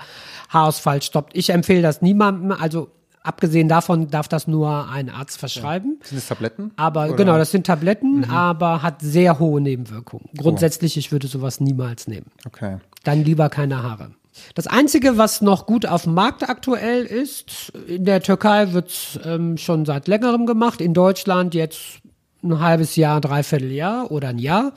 Haarausfall 0.48 1.02
stoppt. 1.02 1.36
Ich 1.36 1.50
empfehle 1.50 1.82
das 1.82 2.02
niemandem. 2.02 2.50
Also 2.50 2.90
Abgesehen 3.24 3.70
davon 3.70 4.10
darf 4.10 4.28
das 4.28 4.46
nur 4.46 4.90
ein 4.90 5.08
Arzt 5.08 5.38
verschreiben. 5.38 5.96
Ja. 6.02 6.08
Sind 6.08 6.18
das 6.18 6.28
Tabletten? 6.28 6.72
Aber 6.76 7.06
Oder? 7.06 7.16
genau, 7.16 7.38
das 7.38 7.50
sind 7.50 7.66
Tabletten, 7.66 8.18
mhm. 8.18 8.24
aber 8.24 8.82
hat 8.82 9.00
sehr 9.00 9.38
hohe 9.38 9.62
Nebenwirkungen. 9.62 10.28
Grundsätzlich, 10.36 10.98
ich 10.98 11.10
würde 11.10 11.26
sowas 11.26 11.58
niemals 11.58 12.06
nehmen. 12.06 12.26
Okay. 12.46 12.76
Dann 13.02 13.24
lieber 13.24 13.48
keine 13.48 13.82
Haare. 13.82 14.10
Das 14.54 14.66
Einzige, 14.66 15.16
was 15.16 15.40
noch 15.40 15.64
gut 15.64 15.86
auf 15.86 16.02
dem 16.02 16.12
Markt 16.12 16.46
aktuell 16.46 17.04
ist, 17.04 17.72
in 17.86 18.04
der 18.04 18.20
Türkei 18.20 18.72
wird 18.72 18.90
es 18.90 19.18
ähm, 19.24 19.56
schon 19.56 19.86
seit 19.86 20.06
längerem 20.06 20.44
gemacht, 20.44 20.82
in 20.82 20.92
Deutschland 20.92 21.54
jetzt 21.54 22.00
ein 22.42 22.60
halbes 22.60 22.94
Jahr, 22.94 23.22
dreiviertel 23.22 23.72
Jahr 23.72 24.10
oder 24.10 24.28
ein 24.28 24.38
Jahr, 24.38 24.72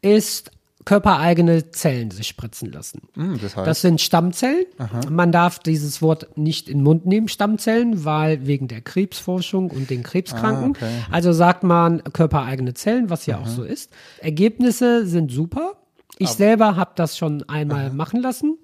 ist 0.00 0.52
körpereigene 0.84 1.70
Zellen 1.70 2.10
sich 2.10 2.28
spritzen 2.28 2.72
lassen. 2.72 3.02
Mm, 3.14 3.34
das, 3.40 3.56
heißt? 3.56 3.66
das, 3.66 3.80
sind 3.82 4.00
Stammzellen. 4.00 4.64
Aha. 4.78 5.00
Man 5.10 5.30
darf 5.30 5.58
dieses 5.58 6.00
Wort 6.00 6.36
nicht 6.36 6.68
in 6.68 6.78
den 6.78 6.84
Mund 6.84 7.06
nehmen, 7.06 7.28
Stammzellen, 7.28 8.04
weil 8.04 8.46
wegen 8.46 8.66
der 8.68 8.80
Krebsforschung 8.80 9.70
und 9.70 9.90
den 9.90 10.02
Krebskranken. 10.02 10.76
Ah, 10.76 10.84
okay. 10.84 10.90
Also 11.10 11.32
sagt 11.32 11.62
man 11.62 12.02
körpereigene 12.02 12.74
Zellen, 12.74 13.10
was 13.10 13.26
ja 13.26 13.36
Aha. 13.36 13.42
auch 13.42 13.46
so 13.46 13.62
ist. 13.62 13.92
Ergebnisse 14.20 15.06
sind 15.06 15.30
super. 15.30 15.74
Ich 16.18 16.28
Aber 16.28 16.36
selber 16.36 16.76
habe 16.76 16.92
das 16.96 17.16
schon 17.16 17.48
einmal 17.48 17.86
Aha. 17.86 17.94
machen 17.94 18.20
lassen. 18.20 18.58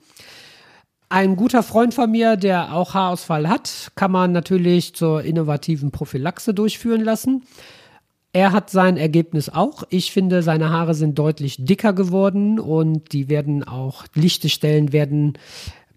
Ein 1.09 1.37
guter 1.37 1.63
Freund 1.63 1.95
von 1.95 2.11
mir, 2.11 2.37
der 2.37 2.75
auch 2.75 2.95
Haarausfall 2.95 3.49
hat, 3.49 3.93
kann 3.95 4.11
man 4.11 4.33
natürlich 4.33 4.95
zur 4.95 5.23
innovativen 5.23 5.93
Prophylaxe 5.93 6.53
durchführen 6.53 7.03
lassen. 7.03 7.45
Er 8.37 8.53
hat 8.53 8.69
sein 8.69 8.99
Ergebnis 8.99 9.49
auch. 9.49 9.85
Ich 9.89 10.13
finde, 10.13 10.43
seine 10.43 10.69
Haare 10.69 10.93
sind 10.93 11.19
deutlich 11.19 11.57
dicker 11.59 11.95
geworden 11.95 12.61
und 12.61 13.15
die 13.15 13.31
werden 13.31 13.65
auch, 13.65 14.05
lichte 14.15 14.51
Stellen 14.51 14.93
werden 14.93 15.39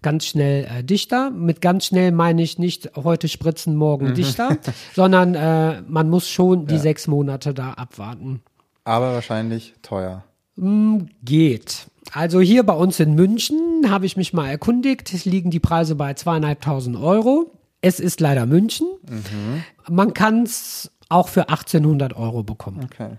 ganz 0.00 0.24
schnell 0.24 0.64
äh, 0.64 0.82
dichter. 0.82 1.28
Mit 1.28 1.60
ganz 1.60 1.84
schnell 1.84 2.12
meine 2.12 2.40
ich 2.40 2.58
nicht 2.58 2.92
heute 2.96 3.28
spritzen, 3.28 3.76
morgen 3.76 4.06
mhm. 4.06 4.14
dichter, 4.14 4.56
sondern 4.94 5.34
äh, 5.34 5.82
man 5.82 6.08
muss 6.08 6.30
schon 6.30 6.66
die 6.66 6.76
ja. 6.76 6.80
sechs 6.80 7.06
Monate 7.06 7.52
da 7.52 7.72
abwarten. 7.74 8.40
Aber 8.84 9.12
wahrscheinlich 9.12 9.74
teuer. 9.82 10.24
Mm, 10.56 11.08
geht. 11.22 11.88
Also 12.14 12.40
hier 12.40 12.62
bei 12.62 12.72
uns 12.72 12.98
in 13.00 13.16
München 13.16 13.90
habe 13.90 14.06
ich 14.06 14.16
mich 14.16 14.32
mal 14.32 14.48
erkundigt, 14.48 15.26
liegen 15.26 15.50
die 15.50 15.60
Preise 15.60 15.94
bei 15.94 16.14
zweieinhalbtausend 16.14 16.96
Euro. 16.96 17.50
Es 17.82 18.00
ist 18.00 18.18
leider 18.18 18.46
München. 18.46 18.86
Mhm. 19.06 19.62
Man 19.94 20.14
kann 20.14 20.44
es 20.44 20.90
auch 21.10 21.28
für 21.28 21.48
1800 21.48 22.16
Euro 22.16 22.42
bekommen. 22.42 22.80
Okay. 22.84 23.16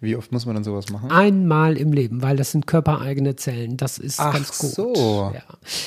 Wie 0.00 0.16
oft 0.16 0.32
muss 0.32 0.46
man 0.46 0.54
dann 0.54 0.64
sowas 0.64 0.88
machen? 0.90 1.10
Einmal 1.10 1.76
im 1.76 1.92
Leben, 1.92 2.22
weil 2.22 2.36
das 2.36 2.52
sind 2.52 2.66
körpereigene 2.66 3.36
Zellen. 3.36 3.76
Das 3.76 3.98
ist 3.98 4.20
Ach 4.20 4.32
ganz 4.32 4.56
gut. 4.58 4.70
So. 4.70 5.32
Ja. 5.34 5.42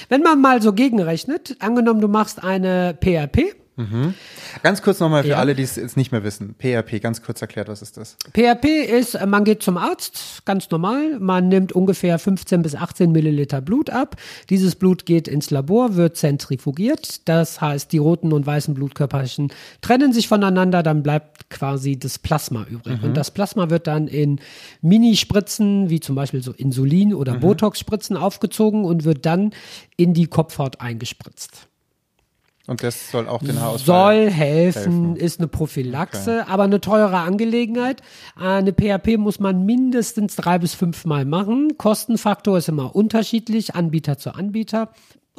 Wenn 0.09 0.21
man 0.21 0.41
mal 0.41 0.61
so 0.61 0.73
gegenrechnet, 0.73 1.55
angenommen, 1.59 2.01
du 2.01 2.07
machst 2.07 2.43
eine 2.43 2.93
PRP, 2.99 3.55
Mhm. 3.79 4.13
Ganz 4.61 4.81
kurz 4.81 4.99
nochmal 4.99 5.23
für 5.23 5.29
ja. 5.29 5.37
alle, 5.37 5.55
die 5.55 5.63
es 5.63 5.77
jetzt 5.77 5.95
nicht 5.95 6.11
mehr 6.11 6.25
wissen. 6.25 6.53
PRP, 6.55 7.01
ganz 7.01 7.21
kurz 7.21 7.41
erklärt, 7.41 7.69
was 7.69 7.81
ist 7.81 7.95
das? 7.95 8.17
PRP 8.33 8.65
ist, 8.65 9.15
äh, 9.15 9.25
man 9.25 9.45
geht 9.45 9.63
zum 9.63 9.77
Arzt, 9.77 10.43
ganz 10.43 10.69
normal. 10.69 11.17
Man 11.19 11.47
nimmt 11.47 11.71
ungefähr 11.71 12.19
15 12.19 12.61
bis 12.61 12.75
18 12.75 13.13
Milliliter 13.13 13.61
Blut 13.61 13.89
ab. 13.89 14.17
Dieses 14.49 14.75
Blut 14.75 15.05
geht 15.05 15.29
ins 15.29 15.49
Labor, 15.49 15.95
wird 15.95 16.17
zentrifugiert. 16.17 17.27
Das 17.29 17.61
heißt, 17.61 17.93
die 17.93 17.99
roten 17.99 18.33
und 18.33 18.45
weißen 18.45 18.73
Blutkörperchen 18.73 19.53
trennen 19.79 20.11
sich 20.11 20.27
voneinander, 20.27 20.83
dann 20.83 21.01
bleibt 21.01 21.49
quasi 21.49 21.97
das 21.97 22.19
Plasma 22.19 22.65
übrig. 22.69 23.01
Mhm. 23.01 23.09
Und 23.09 23.17
das 23.17 23.31
Plasma 23.31 23.69
wird 23.69 23.87
dann 23.87 24.07
in 24.07 24.41
Minispritzen, 24.81 25.89
wie 25.89 26.01
zum 26.01 26.15
Beispiel 26.15 26.43
so 26.43 26.51
Insulin- 26.51 27.13
oder 27.13 27.35
mhm. 27.35 27.39
Botox-Spritzen 27.39 28.17
aufgezogen 28.17 28.83
und 28.83 29.05
wird 29.05 29.25
dann 29.25 29.51
in 29.95 30.13
die 30.13 30.27
Kopfhaut 30.27 30.81
eingespritzt. 30.81 31.68
Und 32.69 32.83
das 32.83 33.09
soll 33.09 33.27
auch 33.27 33.41
den 33.41 33.59
Haarausfall 33.59 34.27
Soll 34.27 34.31
helfen, 34.31 34.81
helfen. 34.81 35.15
ist 35.15 35.39
eine 35.39 35.47
Prophylaxe, 35.47 36.41
okay. 36.41 36.51
aber 36.51 36.63
eine 36.63 36.79
teure 36.79 37.17
Angelegenheit. 37.17 38.03
Eine 38.35 38.73
PHP 38.73 39.17
muss 39.17 39.39
man 39.39 39.65
mindestens 39.65 40.35
drei 40.35 40.59
bis 40.59 40.75
fünf 40.75 41.03
Mal 41.03 41.25
machen. 41.25 41.79
Kostenfaktor 41.79 42.59
ist 42.59 42.69
immer 42.69 42.95
unterschiedlich, 42.95 43.73
Anbieter 43.73 44.19
zu 44.19 44.35
Anbieter. 44.35 44.89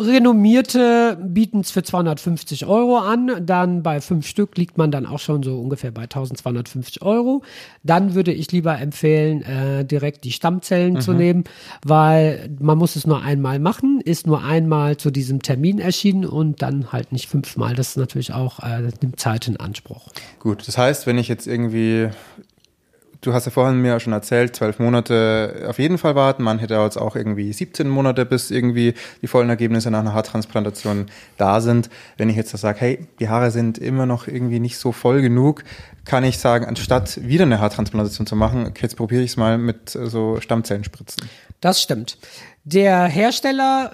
Renommierte 0.00 1.18
bieten 1.22 1.60
es 1.60 1.70
für 1.70 1.82
250 1.82 2.66
Euro 2.66 2.98
an. 2.98 3.44
Dann 3.44 3.82
bei 3.82 4.00
fünf 4.00 4.26
Stück 4.26 4.56
liegt 4.56 4.78
man 4.78 4.90
dann 4.90 5.06
auch 5.06 5.18
schon 5.18 5.42
so 5.42 5.60
ungefähr 5.60 5.90
bei 5.90 6.02
1250 6.02 7.02
Euro. 7.02 7.42
Dann 7.82 8.14
würde 8.14 8.32
ich 8.32 8.50
lieber 8.52 8.78
empfehlen, 8.78 9.42
äh, 9.42 9.84
direkt 9.84 10.24
die 10.24 10.32
Stammzellen 10.32 10.94
mhm. 10.94 11.00
zu 11.00 11.12
nehmen, 11.12 11.44
weil 11.84 12.50
man 12.58 12.78
muss 12.78 12.96
es 12.96 13.06
nur 13.06 13.22
einmal 13.22 13.58
machen, 13.58 14.00
ist 14.00 14.26
nur 14.26 14.42
einmal 14.42 14.96
zu 14.96 15.10
diesem 15.10 15.42
Termin 15.42 15.78
erschienen 15.78 16.24
und 16.24 16.62
dann 16.62 16.92
halt 16.92 17.12
nicht 17.12 17.28
fünfmal. 17.28 17.74
Das 17.74 17.90
ist 17.90 17.96
natürlich 17.96 18.32
auch, 18.32 18.60
äh, 18.60 18.90
nimmt 19.02 19.20
Zeit 19.20 19.48
in 19.48 19.58
Anspruch. 19.58 20.08
Gut, 20.38 20.66
das 20.66 20.78
heißt, 20.78 21.06
wenn 21.06 21.18
ich 21.18 21.28
jetzt 21.28 21.46
irgendwie 21.46 22.08
du 23.20 23.32
hast 23.32 23.44
ja 23.44 23.50
vorhin 23.50 23.80
mir 23.80 24.00
schon 24.00 24.12
erzählt, 24.12 24.56
zwölf 24.56 24.78
Monate 24.78 25.66
auf 25.68 25.78
jeden 25.78 25.98
Fall 25.98 26.14
warten. 26.14 26.42
Man 26.42 26.58
hätte 26.58 26.74
jetzt 26.74 26.96
auch 26.96 27.16
irgendwie 27.16 27.52
17 27.52 27.88
Monate, 27.88 28.24
bis 28.24 28.50
irgendwie 28.50 28.94
die 29.22 29.26
vollen 29.26 29.48
Ergebnisse 29.48 29.90
nach 29.90 30.00
einer 30.00 30.14
Haartransplantation 30.14 31.06
da 31.36 31.60
sind. 31.60 31.90
Wenn 32.16 32.28
ich 32.28 32.36
jetzt 32.36 32.56
sage, 32.56 32.80
hey, 32.80 33.06
die 33.18 33.28
Haare 33.28 33.50
sind 33.50 33.78
immer 33.78 34.06
noch 34.06 34.26
irgendwie 34.26 34.60
nicht 34.60 34.78
so 34.78 34.92
voll 34.92 35.22
genug, 35.22 35.64
kann 36.04 36.24
ich 36.24 36.38
sagen, 36.38 36.64
anstatt 36.64 37.20
wieder 37.22 37.44
eine 37.44 37.60
Haartransplantation 37.60 38.26
zu 38.26 38.36
machen, 38.36 38.66
okay, 38.66 38.82
jetzt 38.82 38.96
probiere 38.96 39.22
ich 39.22 39.32
es 39.32 39.36
mal 39.36 39.58
mit 39.58 39.90
so 39.90 40.40
Stammzellenspritzen. 40.40 41.28
Das 41.60 41.82
stimmt. 41.82 42.16
Der 42.64 43.04
Hersteller 43.04 43.92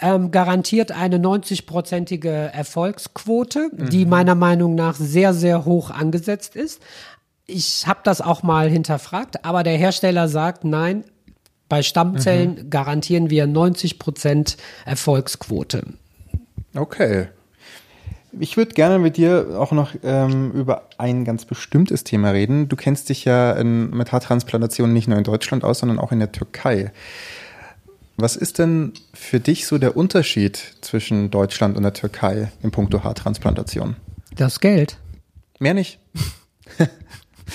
ähm, 0.00 0.30
garantiert 0.30 0.92
eine 0.92 1.18
90-prozentige 1.18 2.28
Erfolgsquote, 2.28 3.70
mhm. 3.72 3.90
die 3.90 4.06
meiner 4.06 4.34
Meinung 4.34 4.74
nach 4.74 4.94
sehr, 4.94 5.34
sehr 5.34 5.64
hoch 5.64 5.90
angesetzt 5.90 6.56
ist 6.56 6.80
ich 7.50 7.86
habe 7.86 8.00
das 8.04 8.20
auch 8.20 8.42
mal 8.42 8.68
hinterfragt, 8.68 9.44
aber 9.44 9.62
der 9.62 9.76
Hersteller 9.76 10.28
sagt, 10.28 10.64
nein, 10.64 11.04
bei 11.68 11.82
Stammzellen 11.82 12.56
mhm. 12.56 12.70
garantieren 12.70 13.30
wir 13.30 13.46
90 13.46 13.98
Prozent 13.98 14.56
Erfolgsquote. 14.84 15.84
Okay. 16.74 17.28
Ich 18.38 18.56
würde 18.56 18.74
gerne 18.74 18.98
mit 18.98 19.16
dir 19.16 19.56
auch 19.58 19.72
noch 19.72 19.92
ähm, 20.04 20.52
über 20.52 20.88
ein 20.98 21.24
ganz 21.24 21.44
bestimmtes 21.44 22.04
Thema 22.04 22.30
reden. 22.30 22.68
Du 22.68 22.76
kennst 22.76 23.08
dich 23.08 23.24
ja 23.24 23.52
in, 23.52 23.90
mit 23.90 24.12
Haartransplantationen 24.12 24.92
nicht 24.92 25.08
nur 25.08 25.18
in 25.18 25.24
Deutschland 25.24 25.64
aus, 25.64 25.80
sondern 25.80 25.98
auch 25.98 26.12
in 26.12 26.20
der 26.20 26.30
Türkei. 26.30 26.92
Was 28.16 28.36
ist 28.36 28.58
denn 28.58 28.92
für 29.14 29.40
dich 29.40 29.66
so 29.66 29.78
der 29.78 29.96
Unterschied 29.96 30.76
zwischen 30.80 31.30
Deutschland 31.30 31.76
und 31.76 31.82
der 31.82 31.94
Türkei 31.94 32.52
in 32.62 32.70
puncto 32.70 33.02
Haartransplantation? 33.02 33.96
Das 34.36 34.60
Geld. 34.60 34.98
Mehr 35.58 35.74
nicht. 35.74 35.98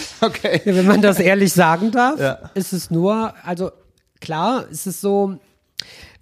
Okay. 0.21 0.61
Wenn 0.65 0.85
man 0.85 1.01
das 1.01 1.19
ehrlich 1.19 1.53
sagen 1.53 1.91
darf, 1.91 2.19
ja. 2.19 2.49
ist 2.53 2.73
es 2.73 2.89
nur, 2.89 3.33
also 3.43 3.71
klar, 4.21 4.67
ist 4.69 4.87
es 4.87 5.01
so, 5.01 5.37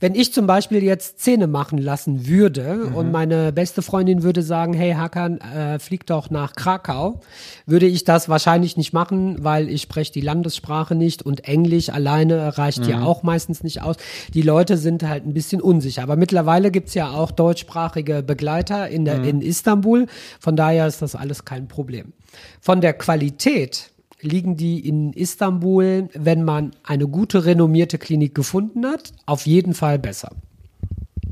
wenn 0.04 0.16
ich 0.16 0.34
zum 0.34 0.48
Beispiel 0.48 0.84
jetzt 0.84 1.20
Zähne 1.20 1.48
machen 1.48 1.78
lassen 1.78 2.28
würde 2.28 2.90
mhm. 2.90 2.96
und 2.96 3.12
meine 3.14 3.54
beste 3.54 3.82
Freundin 3.82 4.22
würde 4.22 4.42
sagen, 4.42 4.74
hey 4.74 4.96
Hakan, 4.96 5.40
äh, 5.40 5.80
flieg 5.80 6.06
doch 6.06 6.30
nach 6.30 6.56
Krakau, 6.56 7.22
würde 7.66 7.86
ich 7.86 8.04
das 8.04 8.28
wahrscheinlich 8.28 8.76
nicht 8.76 8.92
machen, 8.92 9.46
weil 9.46 9.70
ich 9.70 9.84
spreche 9.84 10.12
die 10.12 10.20
Landessprache 10.20 10.94
nicht 10.94 11.24
und 11.24 11.46
Englisch 11.46 11.90
alleine 11.90 12.58
reicht 12.58 12.80
mhm. 12.80 12.90
ja 12.90 13.04
auch 13.04 13.24
meistens 13.24 13.64
nicht 13.64 13.82
aus. 13.82 13.96
Die 14.34 14.42
Leute 14.42 14.76
sind 14.76 15.04
halt 15.04 15.26
ein 15.26 15.34
bisschen 15.34 15.62
unsicher. 15.62 16.04
Aber 16.04 16.18
mittlerweile 16.18 16.70
gibt's 16.70 16.96
ja 16.96 17.12
auch 17.12 17.32
deutschsprachige 17.32 18.24
Begleiter 18.24 18.90
in, 18.90 19.06
der, 19.06 19.20
mhm. 19.20 19.26
in 19.26 19.42
Istanbul. 19.42 20.08
Von 20.42 20.58
daher 20.58 20.86
ist 20.86 21.02
das 21.02 21.16
alles 21.16 21.46
kein 21.46 21.70
Problem. 21.70 22.12
Von 22.60 22.82
der 22.82 22.94
Qualität 22.94 23.93
liegen 24.24 24.58
die 24.58 24.88
in 24.88 25.14
Istanbul, 25.14 26.10
wenn 26.14 26.44
man 26.44 26.72
eine 26.84 27.08
gute 27.08 27.46
renommierte 27.46 27.98
Klinik 27.98 28.36
gefunden 28.36 28.86
hat, 28.86 29.12
auf 29.26 29.46
jeden 29.46 29.74
Fall 29.74 30.00
besser. 30.00 30.32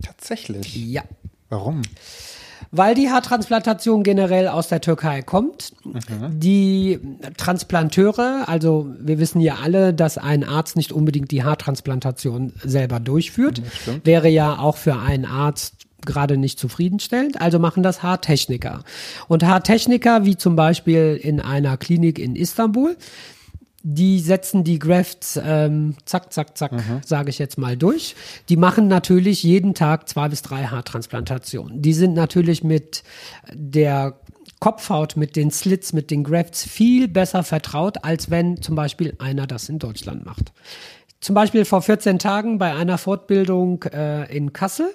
Tatsächlich. 0.02 0.76
Ja. 0.76 1.04
Warum? 1.50 1.82
Weil 2.74 2.96
die 2.96 3.10
Haartransplantation 3.10 4.04
generell 4.04 4.48
aus 4.48 4.70
der 4.70 4.80
Türkei 4.80 5.22
kommt. 5.22 5.74
Mhm. 5.84 6.40
Die 6.40 7.00
Transplanteure, 7.36 8.48
also 8.48 8.88
wir 8.98 9.20
wissen 9.20 9.42
ja 9.42 9.56
alle, 9.62 9.94
dass 9.94 10.18
ein 10.18 10.46
Arzt 10.46 10.78
nicht 10.78 10.94
unbedingt 10.94 11.32
die 11.32 11.44
Haartransplantation 11.44 12.54
selber 12.64 13.02
durchführt. 13.02 13.62
Wäre 14.06 14.30
ja 14.30 14.58
auch 14.60 14.78
für 14.78 14.96
einen 14.98 15.26
Arzt 15.26 15.81
gerade 16.06 16.38
nicht 16.38 16.60
zufriedenstellend, 16.60 17.42
also 17.42 17.60
machen 17.60 17.84
das 17.84 18.04
Haartechniker. 18.04 18.84
Und 19.28 19.44
Haartechniker, 19.44 20.26
wie 20.26 20.38
zum 20.38 20.56
Beispiel 20.56 21.20
in 21.22 21.40
einer 21.40 21.78
Klinik 21.78 22.20
in 22.20 22.36
Istanbul, 22.36 22.98
die 23.84 24.20
setzen 24.20 24.64
die 24.64 24.80
Grafts 24.80 25.40
ähm, 25.44 25.96
zack, 26.06 26.32
zack, 26.32 26.58
zack, 26.58 26.72
mhm. 26.72 27.02
sage 27.04 27.30
ich 27.30 27.40
jetzt 27.40 27.58
mal 27.58 27.76
durch. 27.76 28.16
Die 28.50 28.58
machen 28.58 28.88
natürlich 28.88 29.44
jeden 29.44 29.74
Tag 29.74 30.08
zwei 30.08 30.30
bis 30.30 30.42
drei 30.42 30.66
Haartransplantationen. 30.66 31.82
Die 31.82 31.94
sind 31.94 32.14
natürlich 32.14 32.64
mit 32.64 33.04
der 33.54 34.20
Kopfhaut, 34.60 35.18
mit 35.18 35.36
den 35.36 35.50
Slits, 35.50 35.94
mit 35.94 36.12
den 36.12 36.24
Grafts 36.24 36.64
viel 36.64 37.08
besser 37.08 37.44
vertraut, 37.44 38.04
als 38.04 38.30
wenn 38.30 38.62
zum 38.62 38.76
Beispiel 38.76 39.16
einer 39.18 39.48
das 39.48 39.70
in 39.70 39.80
Deutschland 39.80 40.26
macht. 40.26 40.54
Zum 41.20 41.34
Beispiel 41.34 41.66
vor 41.66 41.82
14 41.82 42.20
Tagen 42.20 42.60
bei 42.60 42.76
einer 42.76 43.00
Fortbildung 43.00 43.84
äh, 43.84 44.32
in 44.36 44.54
Kassel 44.54 44.94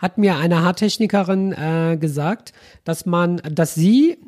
hat 0.00 0.18
mir 0.18 0.36
eine 0.36 0.62
Haartechnikerin 0.62 1.52
äh, 1.52 1.96
gesagt, 1.98 2.52
dass 2.84 3.06
man, 3.06 3.36
dass 3.48 3.74
sie 3.74 4.18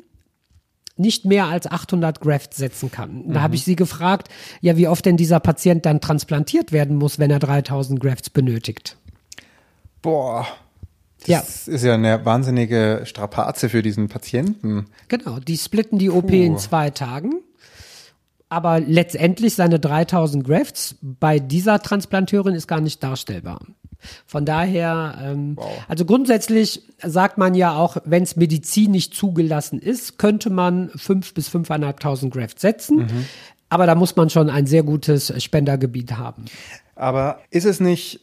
nicht 0.95 1.25
mehr 1.25 1.47
als 1.47 1.69
800 1.69 2.21
Grafts 2.21 2.57
setzen 2.57 2.91
kann. 2.91 3.23
Da 3.27 3.39
mhm. 3.39 3.43
habe 3.43 3.55
ich 3.55 3.63
sie 3.63 3.75
gefragt, 3.75 4.29
ja, 4.61 4.77
wie 4.77 4.87
oft 4.87 5.05
denn 5.05 5.17
dieser 5.17 5.39
Patient 5.39 5.85
dann 5.85 5.99
transplantiert 6.01 6.71
werden 6.71 6.97
muss, 6.97 7.17
wenn 7.17 7.31
er 7.31 7.39
3000 7.39 7.99
Grafts 7.99 8.29
benötigt. 8.29 8.95
Boah. 10.01 10.47
Das 11.25 11.65
ja. 11.65 11.73
ist 11.73 11.83
ja 11.83 11.93
eine 11.95 12.25
wahnsinnige 12.25 13.01
Strapaze 13.05 13.69
für 13.69 13.81
diesen 13.81 14.09
Patienten. 14.09 14.85
Genau, 15.07 15.39
die 15.39 15.57
splitten 15.57 15.97
die 15.97 16.09
OP 16.09 16.27
Puh. 16.27 16.33
in 16.33 16.57
zwei 16.57 16.89
Tagen. 16.89 17.35
Aber 18.49 18.79
letztendlich 18.79 19.55
seine 19.55 19.79
3000 19.79 20.45
Grafts 20.45 20.95
bei 21.01 21.39
dieser 21.39 21.79
Transplanteurin 21.79 22.53
ist 22.53 22.67
gar 22.67 22.81
nicht 22.81 23.01
darstellbar. 23.01 23.61
Von 24.25 24.45
daher, 24.45 25.19
ähm, 25.21 25.55
wow. 25.55 25.71
also 25.87 26.05
grundsätzlich 26.05 26.83
sagt 27.01 27.37
man 27.37 27.55
ja 27.55 27.75
auch, 27.75 27.97
wenn 28.05 28.23
es 28.23 28.35
medizinisch 28.35 29.11
zugelassen 29.11 29.79
ist, 29.79 30.17
könnte 30.17 30.49
man 30.49 30.89
fünf 30.95 31.33
bis 31.33 31.47
fünfeinhalbtausend 31.47 32.33
Grafts 32.33 32.61
setzen. 32.61 32.97
Mhm. 32.97 33.25
Aber 33.69 33.87
da 33.87 33.95
muss 33.95 34.15
man 34.15 34.29
schon 34.29 34.49
ein 34.49 34.67
sehr 34.67 34.83
gutes 34.83 35.33
Spendergebiet 35.41 36.17
haben. 36.17 36.45
Aber 36.95 37.39
ist 37.49 37.65
es 37.65 37.79
nicht 37.79 38.19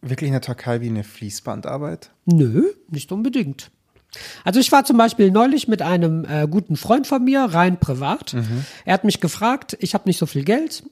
wirklich 0.00 0.28
in 0.28 0.32
der 0.32 0.42
Türkei 0.42 0.80
wie 0.80 0.88
eine 0.88 1.04
Fließbandarbeit? 1.04 2.10
Nö, 2.26 2.66
nicht 2.88 3.10
unbedingt. 3.10 3.70
Also 4.44 4.60
ich 4.60 4.70
war 4.70 4.84
zum 4.84 4.98
Beispiel 4.98 5.30
neulich 5.30 5.68
mit 5.68 5.80
einem 5.80 6.24
äh, 6.24 6.46
guten 6.46 6.76
Freund 6.76 7.06
von 7.06 7.24
mir, 7.24 7.44
rein 7.44 7.80
privat. 7.80 8.34
Mhm. 8.34 8.64
Er 8.84 8.94
hat 8.94 9.04
mich 9.04 9.20
gefragt, 9.20 9.76
ich 9.80 9.94
habe 9.94 10.08
nicht 10.08 10.18
so 10.18 10.26
viel 10.26 10.44
Geld, 10.44 10.84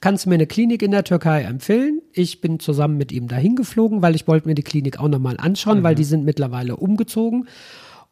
kannst 0.00 0.24
du 0.24 0.28
mir 0.28 0.34
eine 0.34 0.46
Klinik 0.46 0.82
in 0.82 0.90
der 0.90 1.04
Türkei 1.04 1.42
empfehlen? 1.42 2.00
Ich 2.12 2.40
bin 2.40 2.60
zusammen 2.60 2.96
mit 2.96 3.12
ihm 3.12 3.28
dahin 3.28 3.56
geflogen, 3.56 4.02
weil 4.02 4.14
ich 4.14 4.26
wollte 4.26 4.48
mir 4.48 4.54
die 4.54 4.62
Klinik 4.62 5.00
auch 5.00 5.08
nochmal 5.08 5.36
anschauen, 5.38 5.80
mhm. 5.80 5.82
weil 5.82 5.94
die 5.94 6.04
sind 6.04 6.24
mittlerweile 6.24 6.76
umgezogen. 6.76 7.48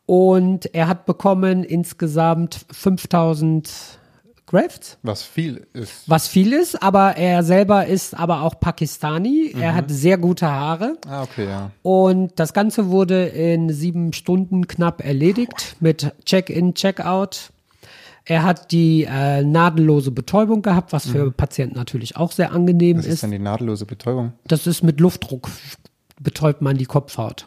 Und 0.06 0.72
er 0.74 0.86
hat 0.86 1.04
bekommen 1.04 1.64
insgesamt 1.64 2.64
5000 2.70 3.98
Grafts. 4.46 4.96
Was 5.02 5.24
viel 5.24 5.66
ist. 5.72 6.08
Was 6.08 6.28
viel 6.28 6.52
ist, 6.52 6.80
aber 6.80 7.16
er 7.16 7.42
selber 7.42 7.86
ist 7.86 8.14
aber 8.14 8.42
auch 8.42 8.60
Pakistani. 8.60 9.52
Mhm. 9.52 9.60
Er 9.60 9.74
hat 9.74 9.90
sehr 9.90 10.18
gute 10.18 10.46
Haare. 10.46 10.96
Ah, 11.08 11.24
okay, 11.24 11.46
ja. 11.46 11.72
Und 11.82 12.38
das 12.38 12.52
Ganze 12.52 12.88
wurde 12.88 13.26
in 13.26 13.72
sieben 13.72 14.12
Stunden 14.12 14.68
knapp 14.68 15.04
erledigt 15.04 15.76
mit 15.80 16.12
Check-in, 16.24 16.74
Check-out. 16.74 17.50
Er 18.28 18.42
hat 18.42 18.72
die 18.72 19.04
äh, 19.08 19.42
nadellose 19.42 20.10
Betäubung 20.10 20.60
gehabt, 20.60 20.92
was 20.92 21.06
für 21.06 21.26
mhm. 21.26 21.34
Patienten 21.34 21.76
natürlich 21.76 22.16
auch 22.16 22.32
sehr 22.32 22.52
angenehm 22.52 22.98
ist. 22.98 23.06
Was 23.06 23.14
ist 23.14 23.22
denn 23.22 23.30
die 23.30 23.38
nadellose 23.38 23.86
Betäubung? 23.86 24.32
Das 24.46 24.66
ist 24.66 24.82
mit 24.82 25.00
Luftdruck 25.00 25.48
betäubt 26.20 26.62
man 26.62 26.76
die 26.76 26.86
Kopfhaut. 26.86 27.46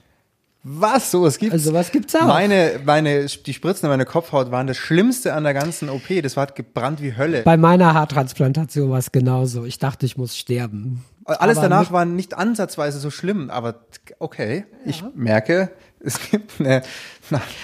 Was? 0.63 1.11
So 1.11 1.23
was 1.23 1.37
gibt's? 1.37 1.53
Also 1.53 1.73
was 1.73 1.91
gibt's 1.91 2.15
auch? 2.15 2.27
Meine, 2.27 2.79
meine, 2.83 3.25
die 3.25 3.53
Spritzen 3.53 3.85
in 3.85 3.91
meine 3.91 4.05
Kopfhaut 4.05 4.51
waren 4.51 4.67
das 4.67 4.77
Schlimmste 4.77 5.33
an 5.33 5.43
der 5.43 5.53
ganzen 5.53 5.89
OP. 5.89 6.07
Das 6.21 6.35
war 6.35 6.47
gebrannt 6.47 7.01
wie 7.01 7.15
Hölle. 7.15 7.43
Bei 7.43 7.57
meiner 7.57 7.93
Haartransplantation 7.93 8.89
war 8.89 8.99
es 8.99 9.11
genauso. 9.11 9.65
Ich 9.65 9.79
dachte, 9.79 10.05
ich 10.05 10.17
muss 10.17 10.37
sterben. 10.37 11.03
Alles 11.25 11.57
aber 11.57 11.69
danach 11.69 11.91
war 11.91 12.05
nicht 12.05 12.35
ansatzweise 12.35 12.99
so 12.99 13.11
schlimm, 13.11 13.49
aber 13.49 13.75
okay, 14.17 14.65
ja. 14.83 14.89
ich 14.89 15.03
merke, 15.15 15.71
es 15.99 16.29
gibt 16.29 16.59
eine 16.59 16.81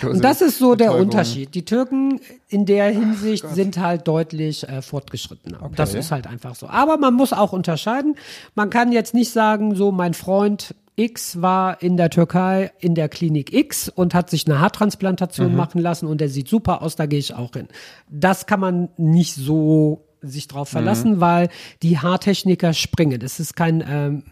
Und 0.03 0.23
das 0.23 0.41
ist 0.41 0.59
so 0.59 0.75
der 0.75 0.93
Unterschied. 0.93 1.55
Die 1.55 1.65
Türken 1.65 2.19
in 2.49 2.65
der 2.65 2.89
Hinsicht 2.89 3.47
sind 3.49 3.77
halt 3.77 4.07
deutlich 4.07 4.67
äh, 4.67 4.81
fortgeschrittener. 4.81 5.61
Okay. 5.61 5.73
Das 5.75 5.93
ist 5.93 6.11
halt 6.11 6.27
einfach 6.27 6.55
so. 6.55 6.67
Aber 6.67 6.97
man 6.97 7.13
muss 7.13 7.33
auch 7.33 7.53
unterscheiden. 7.53 8.15
Man 8.53 8.69
kann 8.69 8.91
jetzt 8.91 9.13
nicht 9.13 9.31
sagen, 9.31 9.75
so 9.75 9.91
mein 9.91 10.13
Freund 10.13 10.75
X 10.97 11.41
war 11.41 11.81
in 11.81 11.97
der 11.97 12.09
Türkei 12.09 12.71
in 12.79 12.95
der 12.95 13.09
Klinik 13.09 13.53
X 13.53 13.89
und 13.89 14.13
hat 14.13 14.29
sich 14.29 14.47
eine 14.47 14.59
Haartransplantation 14.59 15.51
mhm. 15.51 15.57
machen 15.57 15.81
lassen 15.81 16.07
und 16.07 16.21
der 16.21 16.29
sieht 16.29 16.47
super 16.47 16.81
aus, 16.81 16.95
da 16.95 17.05
gehe 17.05 17.19
ich 17.19 17.33
auch 17.33 17.51
hin. 17.53 17.67
Das 18.09 18.45
kann 18.45 18.61
man 18.61 18.89
nicht 18.97 19.35
so 19.35 20.05
sich 20.21 20.47
drauf 20.47 20.69
verlassen, 20.69 21.15
mhm. 21.15 21.21
weil 21.21 21.49
die 21.83 21.99
Haartechniker 21.99 22.73
springen. 22.73 23.19
Das 23.19 23.39
ist 23.39 23.55
kein 23.55 23.83
ähm, 23.87 24.23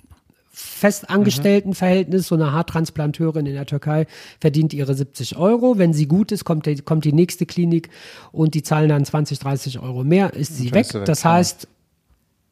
Festangestelltenverhältnis. 0.53 2.27
So 2.27 2.35
eine 2.35 2.51
Haartransplanteurin 2.51 3.47
in 3.47 3.53
der 3.53 3.65
Türkei 3.65 4.05
verdient 4.39 4.73
ihre 4.73 4.93
70 4.93 5.35
Euro. 5.35 5.79
Wenn 5.79 5.93
sie 5.93 6.07
gut 6.07 6.31
ist, 6.31 6.45
kommt 6.45 6.67
die, 6.67 6.75
kommt 6.75 7.05
die 7.05 7.13
nächste 7.13 7.45
Klinik 7.45 7.89
und 8.31 8.53
die 8.53 8.61
zahlen 8.61 8.89
dann 8.89 9.03
20, 9.03 9.39
30 9.39 9.79
Euro 9.79 10.03
mehr, 10.03 10.33
ist 10.33 10.55
sie 10.55 10.71
weg. 10.71 10.87
Das 11.05 11.25
heißt, 11.25 11.67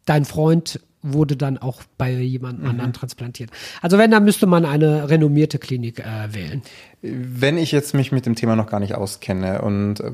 dein 0.05 0.25
Freund 0.25 0.79
wurde 1.03 1.35
dann 1.35 1.57
auch 1.57 1.81
bei 1.97 2.11
jemand 2.11 2.61
mhm. 2.61 2.69
anderen 2.69 2.93
transplantiert. 2.93 3.51
Also 3.81 3.97
wenn, 3.97 4.11
dann 4.11 4.23
müsste 4.23 4.47
man 4.47 4.65
eine 4.65 5.09
renommierte 5.09 5.59
Klinik 5.59 5.99
äh, 5.99 6.33
wählen. 6.33 6.61
Wenn 7.01 7.57
ich 7.57 7.71
jetzt 7.71 7.93
mich 7.93 8.11
mit 8.11 8.25
dem 8.25 8.35
Thema 8.35 8.55
noch 8.55 8.67
gar 8.67 8.79
nicht 8.79 8.95
auskenne 8.95 9.61
und 9.61 9.99
äh, 9.99 10.11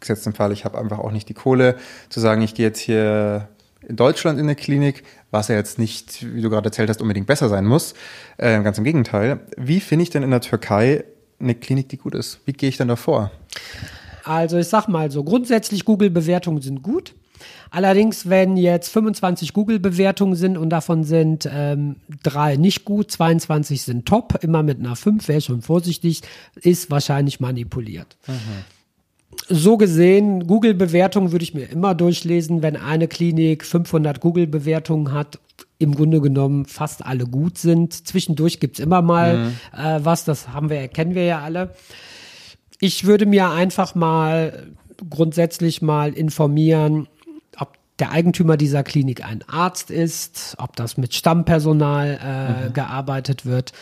gesetzt 0.00 0.26
im 0.26 0.34
Fall, 0.34 0.52
ich 0.52 0.64
habe 0.64 0.78
einfach 0.78 0.98
auch 0.98 1.12
nicht 1.12 1.28
die 1.28 1.34
Kohle 1.34 1.76
zu 2.08 2.20
sagen, 2.20 2.42
ich 2.42 2.54
gehe 2.54 2.66
jetzt 2.66 2.80
hier 2.80 3.48
in 3.88 3.96
Deutschland 3.96 4.38
in 4.38 4.46
eine 4.46 4.56
Klinik, 4.56 5.04
was 5.36 5.48
ja 5.48 5.54
jetzt 5.54 5.78
nicht, 5.78 6.34
wie 6.34 6.40
du 6.40 6.50
gerade 6.50 6.66
erzählt 6.66 6.88
hast, 6.88 7.00
unbedingt 7.00 7.26
besser 7.26 7.48
sein 7.48 7.66
muss. 7.66 7.94
Äh, 8.38 8.62
ganz 8.62 8.78
im 8.78 8.84
Gegenteil. 8.84 9.40
Wie 9.56 9.80
finde 9.80 10.02
ich 10.02 10.10
denn 10.10 10.22
in 10.22 10.30
der 10.30 10.40
Türkei 10.40 11.04
eine 11.38 11.54
Klinik, 11.54 11.88
die 11.88 11.98
gut 11.98 12.14
ist? 12.14 12.40
Wie 12.46 12.52
gehe 12.52 12.68
ich 12.68 12.76
denn 12.76 12.88
da 12.88 12.96
vor? 12.96 13.30
Also 14.24 14.58
ich 14.58 14.66
sag 14.66 14.88
mal 14.88 15.10
so, 15.10 15.22
grundsätzlich 15.22 15.84
Google-Bewertungen 15.84 16.62
sind 16.62 16.82
gut. 16.82 17.14
Allerdings, 17.70 18.28
wenn 18.28 18.56
jetzt 18.56 18.88
25 18.88 19.52
Google-Bewertungen 19.52 20.34
sind 20.34 20.56
und 20.56 20.70
davon 20.70 21.04
sind 21.04 21.48
ähm, 21.52 21.96
drei 22.22 22.56
nicht 22.56 22.84
gut, 22.84 23.10
22 23.10 23.82
sind 23.82 24.06
top, 24.06 24.38
immer 24.42 24.62
mit 24.62 24.78
einer 24.78 24.96
5, 24.96 25.28
wäre 25.28 25.40
schon 25.40 25.62
vorsichtig, 25.62 26.22
ist 26.54 26.90
wahrscheinlich 26.90 27.40
manipuliert. 27.40 28.16
Mhm. 28.26 28.64
So 29.48 29.76
gesehen, 29.76 30.46
Google-Bewertungen 30.46 31.32
würde 31.32 31.42
ich 31.42 31.54
mir 31.54 31.70
immer 31.70 31.94
durchlesen, 31.94 32.62
wenn 32.62 32.76
eine 32.76 33.08
Klinik 33.08 33.64
500 33.64 34.20
Google-Bewertungen 34.20 35.12
hat 35.12 35.38
im 35.78 35.94
Grunde 35.94 36.20
genommen 36.20 36.64
fast 36.64 37.04
alle 37.04 37.26
gut 37.26 37.58
sind. 37.58 37.92
Zwischendurch 38.06 38.60
gibt's 38.60 38.78
immer 38.78 39.02
mal 39.02 39.38
mhm. 39.38 39.52
äh, 39.78 40.04
was, 40.04 40.24
das 40.24 40.48
haben 40.48 40.70
wir, 40.70 40.88
kennen 40.88 41.14
wir 41.14 41.24
ja 41.24 41.40
alle. 41.40 41.74
Ich 42.80 43.04
würde 43.04 43.26
mir 43.26 43.50
einfach 43.50 43.94
mal 43.94 44.68
grundsätzlich 45.10 45.82
mal 45.82 46.12
informieren, 46.12 47.08
der 47.98 48.10
Eigentümer 48.10 48.56
dieser 48.56 48.82
Klinik 48.82 49.24
ein 49.24 49.42
Arzt 49.48 49.90
ist, 49.90 50.56
ob 50.58 50.76
das 50.76 50.96
mit 50.96 51.14
Stammpersonal 51.14 52.18
äh, 52.22 52.68
mhm. 52.68 52.72
gearbeitet 52.74 53.46
wird, 53.46 53.72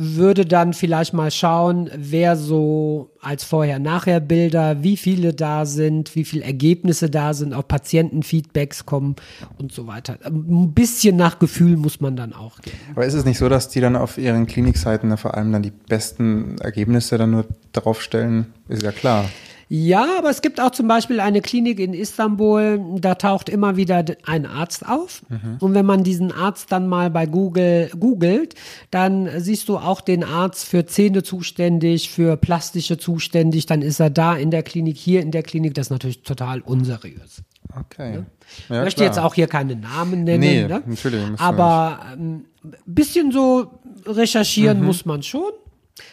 würde 0.00 0.46
dann 0.46 0.74
vielleicht 0.74 1.12
mal 1.12 1.32
schauen, 1.32 1.90
wer 1.92 2.36
so 2.36 3.10
als 3.20 3.42
Vorher-Nachher-Bilder, 3.42 4.84
wie 4.84 4.96
viele 4.96 5.34
da 5.34 5.66
sind, 5.66 6.14
wie 6.14 6.24
viele 6.24 6.44
Ergebnisse 6.44 7.10
da 7.10 7.34
sind, 7.34 7.52
ob 7.52 7.66
Patientenfeedbacks 7.66 8.86
kommen 8.86 9.16
und 9.58 9.72
so 9.72 9.88
weiter. 9.88 10.16
Ein 10.24 10.72
bisschen 10.72 11.16
nach 11.16 11.40
Gefühl 11.40 11.76
muss 11.76 12.00
man 12.00 12.14
dann 12.14 12.32
auch 12.32 12.60
gehen. 12.60 12.78
Aber 12.94 13.06
ist 13.06 13.14
es 13.14 13.24
nicht 13.24 13.38
so, 13.38 13.48
dass 13.48 13.68
die 13.68 13.80
dann 13.80 13.96
auf 13.96 14.18
ihren 14.18 14.46
Klinikseiten 14.46 15.16
vor 15.16 15.34
allem 15.34 15.52
dann 15.52 15.62
die 15.62 15.72
besten 15.72 16.58
Ergebnisse 16.58 17.18
dann 17.18 17.32
nur 17.32 17.46
draufstellen? 17.72 18.46
Ist 18.68 18.84
ja 18.84 18.92
klar. 18.92 19.24
Ja, 19.68 20.18
aber 20.18 20.30
es 20.30 20.40
gibt 20.40 20.60
auch 20.60 20.70
zum 20.70 20.88
Beispiel 20.88 21.20
eine 21.20 21.42
Klinik 21.42 21.78
in 21.78 21.92
Istanbul, 21.92 22.80
da 23.00 23.16
taucht 23.16 23.50
immer 23.50 23.76
wieder 23.76 24.02
ein 24.24 24.46
Arzt 24.46 24.88
auf. 24.88 25.22
Mhm. 25.28 25.58
Und 25.60 25.74
wenn 25.74 25.84
man 25.84 26.04
diesen 26.04 26.32
Arzt 26.32 26.72
dann 26.72 26.88
mal 26.88 27.10
bei 27.10 27.26
Google 27.26 27.90
googelt, 27.98 28.54
dann 28.90 29.28
siehst 29.40 29.68
du 29.68 29.76
auch 29.76 30.00
den 30.00 30.24
Arzt 30.24 30.66
für 30.66 30.86
Zähne 30.86 31.22
zuständig, 31.22 32.10
für 32.10 32.36
plastische 32.38 32.96
zuständig, 32.96 33.66
dann 33.66 33.82
ist 33.82 34.00
er 34.00 34.10
da 34.10 34.36
in 34.36 34.50
der 34.50 34.62
Klinik, 34.62 34.96
hier 34.96 35.20
in 35.20 35.32
der 35.32 35.42
Klinik. 35.42 35.74
Das 35.74 35.86
ist 35.86 35.90
natürlich 35.90 36.22
total 36.22 36.60
unseriös. 36.62 37.42
Okay. 37.78 38.12
Ne? 38.12 38.26
Ja, 38.68 38.76
ich 38.76 38.84
möchte 38.84 39.02
klar. 39.02 39.06
jetzt 39.08 39.18
auch 39.18 39.34
hier 39.34 39.46
keine 39.46 39.76
Namen 39.76 40.24
nennen, 40.24 40.40
nee, 40.40 40.66
ne? 40.66 40.82
natürlich, 40.86 41.22
aber 41.38 42.00
ein 42.12 42.46
ähm, 42.64 42.74
bisschen 42.86 43.30
so 43.30 43.80
recherchieren 44.06 44.80
mhm. 44.80 44.86
muss 44.86 45.04
man 45.04 45.22
schon. 45.22 45.52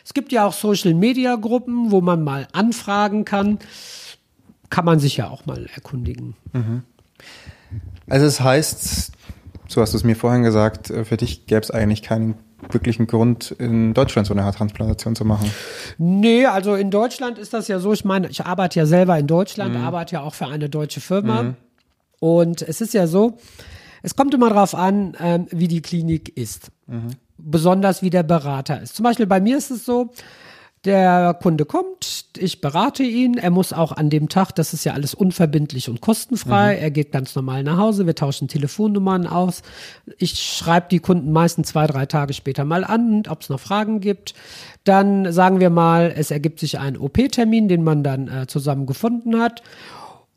Es 0.04 0.14
gibt 0.14 0.32
ja 0.32 0.46
auch 0.46 0.54
Social-Media-Gruppen, 0.54 1.92
wo 1.92 2.02
man 2.02 2.24
mal 2.24 2.48
anfragen 2.52 3.26
kann. 3.26 3.60
Kann 4.70 4.86
man 4.86 5.00
sich 5.00 5.18
ja 5.18 5.30
auch 5.30 5.46
mal 5.46 5.68
erkundigen. 5.74 6.36
Mhm. 6.54 6.84
Also 8.08 8.26
es 8.26 8.42
heißt, 8.42 9.12
so 9.68 9.82
hast 9.82 9.94
du 9.94 9.98
es 9.98 10.04
mir 10.04 10.16
vorhin 10.16 10.44
gesagt, 10.44 10.90
äh, 10.90 11.06
für 11.06 11.18
dich 11.18 11.46
gäbe 11.46 11.62
es 11.62 11.72
eigentlich 11.72 12.02
keinen 12.02 12.36
wirklichen 12.72 13.08
Grund, 13.08 13.52
in 13.52 13.94
Deutschland 13.94 14.28
so 14.28 14.34
eine 14.34 14.44
Haartransplantation 14.44 15.16
zu 15.16 15.26
machen. 15.26 15.52
Nee, 15.98 16.46
also 16.46 16.76
in 16.76 16.90
Deutschland 16.90 17.38
ist 17.38 17.54
das 17.54 17.68
ja 17.68 17.80
so, 17.80 17.94
ich 17.94 18.06
meine, 18.06 18.28
ich 18.30 18.46
arbeite 18.46 18.80
ja 18.80 18.86
selber 18.86 19.18
in 19.20 19.28
Deutschland, 19.28 19.76
mhm. 19.76 19.82
arbeite 19.82 20.16
ja 20.16 20.22
auch 20.22 20.34
für 20.34 20.48
eine 20.48 20.70
deutsche 20.70 21.02
Firma. 21.02 21.44
Mhm. 21.44 21.56
Und 22.20 22.62
es 22.62 22.82
ist 22.82 22.94
ja 22.94 23.08
so, 23.08 23.38
es 24.02 24.16
kommt 24.16 24.34
immer 24.34 24.50
darauf 24.50 24.74
an, 24.74 25.16
ähm, 25.20 25.48
wie 25.52 25.68
die 25.68 25.82
Klinik 25.82 26.36
ist. 26.36 26.72
Mhm. 26.88 27.12
Besonders 27.38 28.02
wie 28.02 28.10
der 28.10 28.24
Berater 28.24 28.82
ist. 28.82 28.96
Zum 28.96 29.04
Beispiel 29.04 29.28
bei 29.28 29.42
mir 29.42 29.58
ist 29.58 29.72
es 29.72 29.86
so, 29.86 30.12
der 30.86 31.34
Kunde 31.42 31.66
kommt, 31.66 32.26
ich 32.38 32.62
berate 32.62 33.02
ihn. 33.02 33.38
Er 33.38 33.50
muss 33.50 33.74
auch 33.74 33.92
an 33.92 34.12
dem 34.12 34.30
Tag, 34.30 34.52
das 34.54 34.72
ist 34.72 34.84
ja 34.84 34.94
alles 34.94 35.16
unverbindlich 35.16 35.90
und 35.90 36.00
kostenfrei. 36.00 36.76
Mhm. 36.76 36.82
Er 36.82 36.92
geht 36.92 37.12
ganz 37.12 37.36
normal 37.36 37.64
nach 37.64 37.78
Hause. 37.78 38.06
Wir 38.06 38.14
tauschen 38.14 38.48
Telefonnummern 38.48 39.26
aus. 39.26 39.64
Ich 40.20 40.40
schreibe 40.40 40.88
die 40.92 41.00
Kunden 41.00 41.32
meistens 41.32 41.70
zwei, 41.70 41.88
drei 41.88 42.06
Tage 42.06 42.34
später 42.34 42.66
mal 42.66 42.84
an, 42.84 43.24
ob 43.28 43.42
es 43.42 43.50
noch 43.50 43.60
Fragen 43.60 44.00
gibt. 44.00 44.36
Dann 44.84 45.34
sagen 45.34 45.60
wir 45.60 45.72
mal, 45.72 46.14
es 46.16 46.30
ergibt 46.30 46.60
sich 46.60 46.78
ein 46.78 46.98
OP-Termin, 46.98 47.68
den 47.68 47.84
man 47.84 48.04
dann 48.04 48.28
äh, 48.28 48.48
zusammen 48.48 48.86
gefunden 48.86 49.40
hat. 49.40 49.64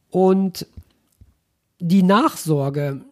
Und 0.09 0.67
die 1.79 2.03
Nachsorge 2.03 3.03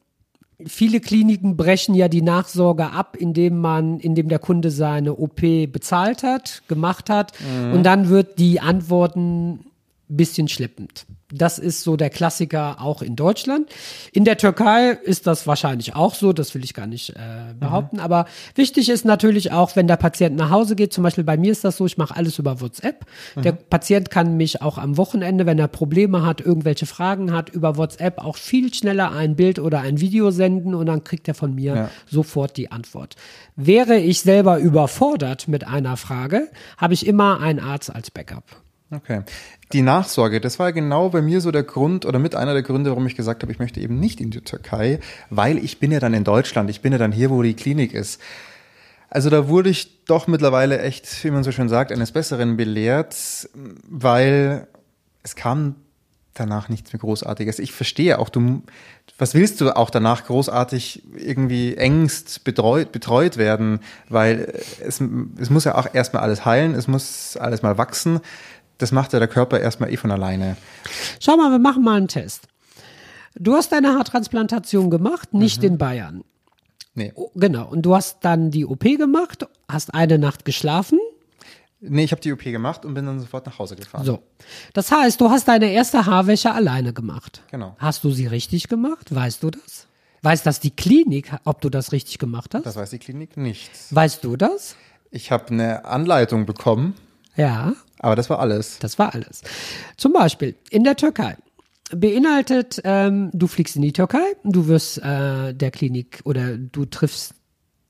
viele 0.65 1.01
Kliniken 1.01 1.57
brechen 1.57 1.95
ja 1.95 2.09
die 2.09 2.23
Nachsorge 2.23 2.91
ab, 2.91 3.17
indem 3.19 3.59
man, 3.61 4.01
indem 4.01 4.29
der 4.29 4.39
Kunde 4.39 4.71
seine 4.71 5.15
OP 5.15 5.41
bezahlt 5.41 6.23
hat, 6.23 6.63
gemacht 6.69 7.11
hat 7.11 7.33
mhm. 7.41 7.73
und 7.75 7.83
dann 7.83 8.09
wird 8.09 8.39
die 8.39 8.61
Antworten 8.61 9.67
bisschen 10.09 10.49
schleppend. 10.49 11.07
Das 11.33 11.59
ist 11.59 11.83
so 11.83 11.97
der 11.97 12.09
Klassiker 12.09 12.81
auch 12.81 13.03
in 13.03 13.17
Deutschland. 13.17 13.69
In 14.13 14.25
der 14.25 14.39
Türkei 14.39 14.91
ist 14.91 15.27
das 15.27 15.47
wahrscheinlich 15.49 15.97
auch 15.97 16.15
so, 16.15 16.33
das 16.33 16.55
will 16.55 16.63
ich 16.63 16.73
gar 16.73 16.87
nicht 16.87 17.11
äh, 17.11 17.55
behaupten. 17.59 17.97
Mhm. 17.97 18.03
Aber 18.03 18.27
wichtig 18.55 18.89
ist 18.89 19.05
natürlich 19.05 19.51
auch, 19.51 19.75
wenn 19.75 19.89
der 19.89 19.97
Patient 19.97 20.37
nach 20.37 20.51
Hause 20.51 20.77
geht, 20.77 20.93
zum 20.93 21.03
Beispiel 21.03 21.25
bei 21.25 21.37
mir 21.37 21.51
ist 21.51 21.65
das 21.65 21.79
so, 21.79 21.87
ich 21.87 21.99
mache 21.99 22.15
alles 22.15 22.39
über 22.39 22.61
WhatsApp. 22.61 23.07
Mhm. 23.35 23.43
Der 23.43 23.53
Patient 23.53 24.09
kann 24.09 24.37
mich 24.37 24.63
auch 24.63 24.79
am 24.79 24.97
Wochenende, 24.97 25.47
wenn 25.47 25.59
er 25.59 25.67
Probleme 25.67 26.25
hat, 26.25 26.41
irgendwelche 26.41 26.87
Fragen 26.87 27.33
hat, 27.33 27.49
über 27.49 27.77
WhatsApp 27.77 28.19
auch 28.19 28.37
viel 28.37 28.73
schneller 28.73 29.11
ein 29.11 29.35
Bild 29.35 29.59
oder 29.59 29.81
ein 29.81 30.01
Video 30.01 30.31
senden 30.31 30.77
und 30.77 30.87
dann 30.87 31.03
kriegt 31.03 31.27
er 31.27 31.35
von 31.35 31.57
mir 31.57 31.75
ja. 31.75 31.91
sofort 32.07 32.57
die 32.57 32.71
Antwort. 32.71 33.17
Wäre 33.57 33.97
ich 33.97 34.21
selber 34.21 34.59
überfordert 34.59 35.49
mit 35.49 35.67
einer 35.67 35.97
Frage, 35.97 36.51
habe 36.77 36.95
ich 36.95 37.05
immer 37.05 37.41
einen 37.41 37.59
Arzt 37.59 37.93
als 37.93 38.13
Backup. 38.13 38.45
Okay. 38.97 39.23
Die 39.73 39.83
Nachsorge, 39.83 40.41
das 40.41 40.59
war 40.59 40.73
genau 40.73 41.09
bei 41.11 41.23
mir 41.23 41.41
so 41.41 41.51
der 41.51 41.65
Grund 41.65 42.07
oder 42.07 42.19
mit 42.19 42.35
einer 42.35 42.53
der 42.53 42.63
Gründe, 42.63 42.91
warum 42.91 43.07
ich 43.07 43.17
gesagt 43.17 43.43
habe, 43.43 43.53
ich 43.53 43.59
möchte 43.59 43.81
eben 43.81 43.99
nicht 43.99 44.21
in 44.21 44.31
die 44.31 44.41
Türkei, 44.41 45.01
weil 45.29 45.59
ich 45.59 45.81
bin 45.81 45.91
ja 45.91 45.99
dann 45.99 46.15
in 46.15 46.25
Deutschland, 46.25 46.71
ich 46.71 46.83
bin 46.83 46.93
ja 46.93 46.99
dann 46.99 47.13
hier, 47.13 47.31
wo 47.31 47.43
die 47.43 47.55
Klinik 47.55 47.93
ist. 47.93 48.21
Also 49.11 49.31
da 49.31 49.49
wurde 49.49 49.71
ich 49.71 50.05
doch 50.05 50.27
mittlerweile 50.27 50.81
echt, 50.81 51.25
wie 51.25 51.31
man 51.31 51.45
so 51.45 51.53
schön 51.53 51.69
sagt, 51.69 51.93
eines 51.93 52.13
Besseren 52.13 52.57
belehrt, 52.57 53.49
weil 53.89 54.67
es 55.23 55.37
kam 55.37 55.77
danach 56.35 56.69
nichts 56.69 56.93
mehr 56.93 57.01
Großartiges. 57.01 57.59
Ich 57.59 57.73
verstehe 57.73 58.19
auch, 58.19 58.29
du, 58.29 58.63
was 59.19 59.35
willst 59.35 59.61
du 59.61 59.75
auch 59.75 59.91
danach 59.91 60.25
großartig 60.25 61.03
irgendwie 61.17 61.77
engst 61.77 62.45
betreut, 62.45 62.93
betreut 62.93 63.37
werden, 63.37 63.81
weil 64.09 64.53
es, 64.81 65.03
es 65.39 65.51
muss 65.51 65.65
ja 65.65 65.77
auch 65.77 65.93
erstmal 65.93 66.23
alles 66.23 66.45
heilen, 66.45 66.75
es 66.75 66.89
muss 66.89 67.37
alles 67.37 67.63
mal 67.63 67.79
wachsen 67.79 68.21
das 68.79 68.93
macht 68.93 69.13
ja 69.13 69.19
der 69.19 69.29
Körper 69.29 69.61
erstmal 69.61 69.93
eh 69.93 69.97
von 69.97 70.11
alleine. 70.11 70.57
Schau 71.21 71.37
mal, 71.37 71.51
wir 71.51 71.59
machen 71.59 71.83
mal 71.83 71.97
einen 71.97 72.09
Test. 72.09 72.49
Du 73.35 73.55
hast 73.55 73.73
deine 73.73 73.95
Haartransplantation 73.95 74.91
gemacht, 74.91 75.35
nicht 75.35 75.61
mhm. 75.61 75.69
in 75.69 75.79
Bayern. 75.79 76.25
Nee. 76.95 77.13
Oh, 77.15 77.31
genau. 77.35 77.69
Und 77.69 77.83
du 77.83 77.95
hast 77.95 78.19
dann 78.23 78.51
die 78.51 78.65
OP 78.65 78.83
gemacht, 78.83 79.47
hast 79.69 79.95
eine 79.95 80.19
Nacht 80.19 80.45
geschlafen. 80.45 80.99
Nee, 81.81 82.05
ich 82.05 82.13
habe 82.13 82.23
die 82.23 82.33
OP 82.33 82.43
gemacht 82.43 82.87
und 82.87 82.95
bin 82.95 83.05
dann 83.05 83.21
sofort 83.21 83.45
nach 83.45 83.59
Hause 83.59 83.77
gefahren. 83.77 84.05
So. 84.05 84.23
Das 84.73 84.91
heißt, 84.91 85.21
du 85.21 85.31
hast 85.31 85.47
deine 85.47 85.71
erste 85.71 86.07
Haarwäsche 86.07 86.53
alleine 86.53 86.95
gemacht. 86.95 87.43
Genau. 87.51 87.77
Hast 87.79 88.03
du 88.03 88.11
sie 88.11 88.27
richtig 88.27 88.69
gemacht? 88.69 89.15
Weißt 89.15 89.43
du 89.43 89.51
das? 89.51 89.87
Weiß 90.23 90.43
das 90.43 90.59
die 90.59 90.71
Klinik, 90.71 91.33
ob 91.45 91.61
du 91.61 91.69
das 91.69 91.93
richtig 91.93 92.19
gemacht 92.19 92.55
hast? 92.55 92.65
Das 92.65 92.77
weiß 92.77 92.91
die 92.91 92.99
Klinik 92.99 93.37
nicht. 93.37 93.71
Weißt 93.91 94.25
du 94.25 94.37
das? 94.37 94.75
Ich 95.11 95.31
habe 95.31 95.49
eine 95.49 95.85
Anleitung 95.85 96.47
bekommen. 96.47 96.95
Ja. 97.37 97.75
Aber 98.07 98.15
das 98.15 98.31
war 98.31 98.39
alles. 98.39 98.79
Das 98.79 99.01
war 99.01 99.15
alles. 99.15 99.43
Zum 99.97 100.13
Beispiel 100.13 100.55
in 100.71 100.85
der 100.85 100.95
Türkei 100.95 101.37
beinhaltet, 101.91 102.81
ähm, 102.85 103.31
du 103.33 103.49
fliegst 103.49 103.75
in 103.75 103.83
die 103.83 103.93
Türkei, 103.93 104.37
du 104.45 104.69
wirst 104.69 104.99
äh, 104.99 105.53
der 105.53 105.73
Klinik 105.73 106.21
oder 106.23 106.57
du 106.57 106.85
triffst 106.85 107.35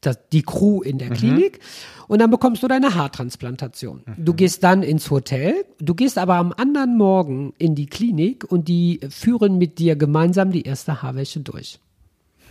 das, 0.00 0.18
die 0.32 0.40
Crew 0.40 0.80
in 0.80 0.96
der 0.96 1.10
mhm. 1.10 1.14
Klinik 1.14 1.60
und 2.08 2.20
dann 2.20 2.30
bekommst 2.30 2.62
du 2.62 2.68
deine 2.68 2.94
Haartransplantation. 2.94 4.04
Mhm. 4.06 4.24
Du 4.24 4.32
gehst 4.32 4.64
dann 4.64 4.82
ins 4.82 5.10
Hotel, 5.10 5.66
du 5.80 5.94
gehst 5.94 6.16
aber 6.16 6.36
am 6.36 6.54
anderen 6.56 6.96
Morgen 6.96 7.52
in 7.58 7.74
die 7.74 7.86
Klinik 7.86 8.50
und 8.50 8.68
die 8.68 9.00
führen 9.10 9.58
mit 9.58 9.78
dir 9.78 9.96
gemeinsam 9.96 10.50
die 10.50 10.62
erste 10.62 11.02
Haarwäsche 11.02 11.40
durch. 11.40 11.78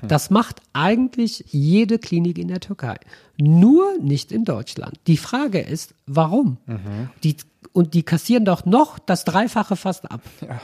Hm. 0.06 0.08
Das 0.10 0.30
macht 0.30 0.62
eigentlich 0.74 1.46
jede 1.50 2.00
Klinik 2.00 2.38
in 2.38 2.48
der 2.48 2.60
Türkei. 2.60 2.98
Nur 3.38 3.98
nicht 4.00 4.32
in 4.32 4.46
Deutschland. 4.46 5.00
Die 5.08 5.18
Frage 5.18 5.60
ist, 5.60 5.94
warum? 6.06 6.58
Mhm. 6.66 7.10
Die, 7.24 7.38
und 7.74 7.94
die 7.94 8.04
kassieren 8.04 8.46
doch 8.46 8.66
noch 8.66 9.00
das 9.00 9.26
Dreifache 9.26 9.76
fast 9.76 10.10
ab. 10.12 10.22
Ja. 10.42 10.62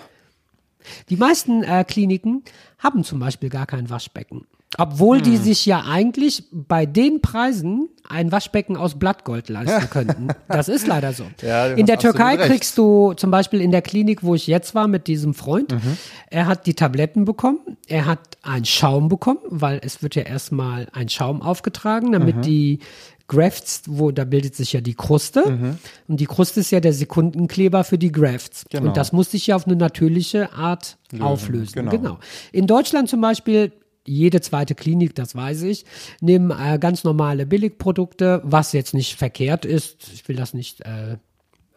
Die 1.10 1.18
meisten 1.18 1.64
äh, 1.64 1.84
Kliniken 1.88 2.44
haben 2.80 3.04
zum 3.04 3.20
Beispiel 3.20 3.50
gar 3.50 3.66
kein 3.66 3.90
Waschbecken. 3.90 4.48
Obwohl 4.78 5.18
hm. 5.18 5.24
die 5.24 5.38
sich 5.38 5.66
ja 5.66 5.84
eigentlich 5.86 6.46
bei 6.52 6.86
den 6.86 7.22
Preisen 7.22 7.90
ein 8.08 8.32
Waschbecken 8.32 8.78
aus 8.78 8.98
Blattgold 8.98 9.50
leisten 9.50 9.90
könnten. 9.90 10.30
Das 10.48 10.70
ist 10.70 10.88
leider 10.88 11.14
so. 11.14 11.26
Ja, 11.42 11.68
in 11.68 11.86
der 11.86 11.98
Türkei 11.98 12.38
kriegst 12.38 12.78
du 12.78 13.14
zum 13.14 13.32
Beispiel 13.32 13.62
in 13.62 13.72
der 13.72 13.82
Klinik, 13.82 14.24
wo 14.24 14.36
ich 14.36 14.48
jetzt 14.48 14.74
war 14.74 14.88
mit 14.88 15.08
diesem 15.08 15.34
Freund, 15.34 15.74
mhm. 15.74 15.98
er 16.30 16.48
hat 16.48 16.68
die 16.68 16.74
Tabletten 16.74 17.26
bekommen, 17.26 17.60
er 17.88 18.06
hat 18.06 18.38
einen 18.44 18.66
Schaum 18.66 19.10
bekommen, 19.10 19.40
weil 19.50 19.80
es 19.84 20.02
wird 20.04 20.16
ja 20.16 20.24
erstmal 20.24 20.88
ein 20.94 21.10
Schaum 21.10 21.42
aufgetragen, 21.42 22.14
damit 22.14 22.38
mhm. 22.38 22.42
die 22.42 22.80
Grafts, 23.28 23.84
wo 23.88 24.12
da 24.12 24.26
bildet 24.26 24.56
sich 24.56 24.74
ja 24.74 24.82
die 24.82 24.94
Kruste. 24.94 25.50
Mhm. 25.50 25.78
Und 26.10 26.20
die 26.20 26.26
Kruste 26.26 26.60
ist 26.60 26.72
ja 26.72 26.82
der 26.82 26.92
Sekundenkleber 26.92 27.86
für 27.86 27.98
die 27.98 28.12
Grafts. 28.12 28.66
Genau. 28.70 28.88
Und 28.88 28.98
das 28.98 29.14
muss 29.14 29.32
sich 29.32 29.48
ja 29.48 29.56
auf 29.56 29.66
eine 29.68 29.78
natürliche 29.78 30.52
Art 30.52 30.98
Lösen. 31.12 31.24
auflösen. 31.24 31.74
Genau. 31.74 31.92
genau. 31.92 32.20
In 32.52 32.68
Deutschland 32.68 33.08
zum 33.08 33.22
Beispiel 33.22 33.72
jede 34.06 34.42
zweite 34.42 34.76
Klinik, 34.76 35.16
das 35.16 35.36
weiß 35.36 35.64
ich, 35.64 35.86
nehmen 36.22 36.52
äh, 36.52 36.80
ganz 36.80 37.04
normale 37.04 37.46
Billigprodukte, 37.46 38.42
was 38.44 38.74
jetzt 38.74 38.94
nicht 38.94 39.16
verkehrt 39.16 39.66
ist. 39.66 40.12
Ich 40.14 40.28
will 40.28 40.36
das 40.36 40.54
nicht 40.54 40.82
äh, 40.82 41.18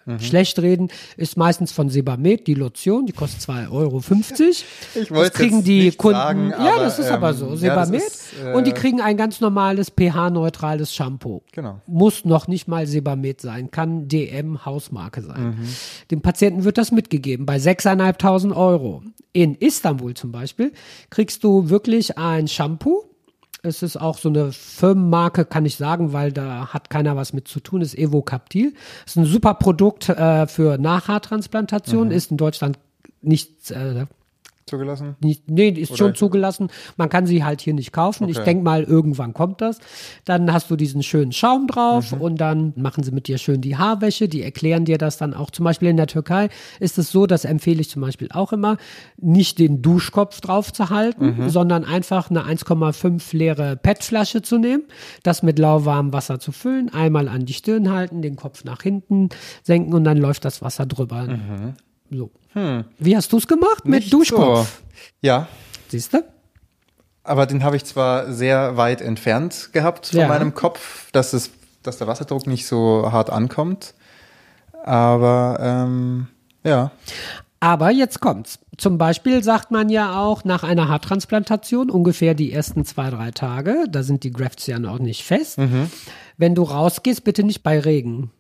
mhm. 0.06 0.20
schlecht 0.20 0.58
reden, 0.58 0.88
ist 1.16 1.36
meistens 1.36 1.72
von 1.72 1.88
Sebamed, 1.88 2.46
die 2.46 2.54
Lotion, 2.54 3.06
die 3.06 3.12
kostet 3.12 3.42
2,50 3.42 3.70
Euro. 3.70 3.98
Ich 4.00 5.10
wollte 5.10 5.30
das 5.30 5.32
kriegen 5.32 5.64
die 5.64 5.92
Kunden. 5.92 6.16
Sagen, 6.16 6.50
ja, 6.50 6.78
das 6.78 6.98
ist 6.98 7.08
ähm, 7.08 7.14
aber 7.14 7.34
so. 7.34 7.56
Sebamed. 7.56 8.00
Ja, 8.00 8.06
ist, 8.06 8.24
äh, 8.44 8.52
und 8.54 8.66
die 8.66 8.72
kriegen 8.72 9.00
ein 9.00 9.16
ganz 9.16 9.40
normales 9.40 9.90
pH-neutrales 9.90 10.94
Shampoo. 10.94 11.42
Genau. 11.52 11.80
Muss 11.86 12.24
noch 12.24 12.48
nicht 12.48 12.68
mal 12.68 12.86
Sebamed 12.86 13.40
sein, 13.40 13.70
kann 13.70 14.08
DM 14.08 14.64
Hausmarke 14.64 15.22
sein. 15.22 15.56
Mhm. 15.58 15.68
Dem 16.10 16.22
Patienten 16.22 16.64
wird 16.64 16.78
das 16.78 16.92
mitgegeben 16.92 17.46
bei 17.46 17.56
6.500 17.56 18.54
Euro. 18.56 19.02
In 19.32 19.56
Istanbul 19.56 20.14
zum 20.14 20.30
Beispiel 20.30 20.72
kriegst 21.10 21.42
du 21.42 21.68
wirklich 21.68 22.18
ein 22.18 22.46
Shampoo 22.46 23.03
es 23.64 23.82
ist 23.82 23.96
auch 23.96 24.18
so 24.18 24.28
eine 24.28 24.52
Firmenmarke, 24.52 25.44
kann 25.46 25.64
ich 25.64 25.76
sagen, 25.76 26.12
weil 26.12 26.32
da 26.32 26.68
hat 26.68 26.90
keiner 26.90 27.16
was 27.16 27.32
mit 27.32 27.48
zu 27.48 27.60
tun. 27.60 27.80
Ist 27.80 27.96
Evocaptil. 27.96 28.74
Ist 29.06 29.16
ein 29.16 29.24
super 29.24 29.54
Produkt 29.54 30.10
äh, 30.10 30.46
für 30.46 30.76
Nachhaartransplantation. 30.78 32.08
Mhm. 32.08 32.14
Ist 32.14 32.30
in 32.30 32.36
Deutschland 32.36 32.78
nicht 33.22 33.70
äh, 33.70 34.04
Zugelassen? 34.66 35.16
Nicht, 35.20 35.50
nee, 35.50 35.68
ist 35.68 35.90
Oder 35.90 35.98
schon 35.98 36.14
zugelassen. 36.14 36.68
Man 36.96 37.10
kann 37.10 37.26
sie 37.26 37.44
halt 37.44 37.60
hier 37.60 37.74
nicht 37.74 37.92
kaufen. 37.92 38.24
Okay. 38.24 38.32
Ich 38.32 38.38
denke 38.38 38.64
mal, 38.64 38.82
irgendwann 38.82 39.34
kommt 39.34 39.60
das. 39.60 39.78
Dann 40.24 40.50
hast 40.52 40.70
du 40.70 40.76
diesen 40.76 41.02
schönen 41.02 41.32
Schaum 41.32 41.66
drauf 41.66 42.12
mhm. 42.12 42.20
und 42.22 42.40
dann 42.40 42.72
machen 42.76 43.04
sie 43.04 43.12
mit 43.12 43.28
dir 43.28 43.36
schön 43.36 43.60
die 43.60 43.76
Haarwäsche. 43.76 44.26
Die 44.26 44.42
erklären 44.42 44.86
dir 44.86 44.96
das 44.96 45.18
dann 45.18 45.34
auch. 45.34 45.50
Zum 45.50 45.64
Beispiel 45.64 45.90
in 45.90 45.98
der 45.98 46.06
Türkei 46.06 46.48
ist 46.80 46.96
es 46.96 47.10
so, 47.10 47.26
das 47.26 47.44
empfehle 47.44 47.82
ich 47.82 47.90
zum 47.90 48.00
Beispiel 48.00 48.28
auch 48.32 48.54
immer, 48.54 48.78
nicht 49.18 49.58
den 49.58 49.82
Duschkopf 49.82 50.40
drauf 50.40 50.72
zu 50.72 50.88
halten, 50.88 51.36
mhm. 51.36 51.48
sondern 51.50 51.84
einfach 51.84 52.30
eine 52.30 52.44
1,5 52.44 53.36
leere 53.36 53.76
PET-Flasche 53.76 54.40
zu 54.40 54.56
nehmen, 54.56 54.84
das 55.22 55.42
mit 55.42 55.58
lauwarmem 55.58 56.14
Wasser 56.14 56.40
zu 56.40 56.52
füllen, 56.52 56.88
einmal 56.88 57.28
an 57.28 57.44
die 57.44 57.52
Stirn 57.52 57.90
halten, 57.90 58.22
den 58.22 58.36
Kopf 58.36 58.64
nach 58.64 58.82
hinten 58.82 59.28
senken 59.62 59.92
und 59.92 60.04
dann 60.04 60.16
läuft 60.16 60.46
das 60.46 60.62
Wasser 60.62 60.86
drüber. 60.86 61.24
Mhm. 61.24 61.74
So. 62.10 62.30
Hm. 62.54 62.84
Wie 62.98 63.16
hast 63.16 63.32
du 63.32 63.38
es 63.38 63.46
gemacht? 63.46 63.86
Mit 63.86 64.12
Duschkopf? 64.12 64.80
So. 64.80 64.84
Ja. 65.20 65.48
Siehst 65.88 66.14
du? 66.14 66.24
Aber 67.22 67.46
den 67.46 67.64
habe 67.64 67.76
ich 67.76 67.84
zwar 67.84 68.32
sehr 68.32 68.76
weit 68.76 69.00
entfernt 69.00 69.70
gehabt 69.72 70.08
von 70.08 70.20
ja. 70.20 70.28
meinem 70.28 70.54
Kopf, 70.54 71.10
dass, 71.12 71.32
es, 71.32 71.50
dass 71.82 71.98
der 71.98 72.06
Wasserdruck 72.06 72.46
nicht 72.46 72.66
so 72.66 73.10
hart 73.10 73.30
ankommt. 73.30 73.94
Aber 74.84 75.58
ähm, 75.60 76.26
ja. 76.62 76.90
Aber 77.60 77.90
jetzt 77.90 78.20
kommt's. 78.20 78.58
Zum 78.76 78.98
Beispiel 78.98 79.42
sagt 79.42 79.70
man 79.70 79.88
ja 79.88 80.20
auch 80.20 80.44
nach 80.44 80.64
einer 80.64 80.88
Haartransplantation 80.88 81.90
ungefähr 81.90 82.34
die 82.34 82.52
ersten 82.52 82.84
zwei, 82.84 83.08
drei 83.08 83.30
Tage, 83.30 83.86
da 83.88 84.02
sind 84.02 84.22
die 84.22 84.32
Grafts 84.32 84.66
ja 84.66 84.78
noch 84.78 84.98
nicht 84.98 85.24
fest. 85.24 85.56
Mhm. 85.56 85.90
Wenn 86.36 86.54
du 86.54 86.64
rausgehst, 86.64 87.24
bitte 87.24 87.42
nicht 87.42 87.62
bei 87.62 87.80
Regen. 87.80 88.30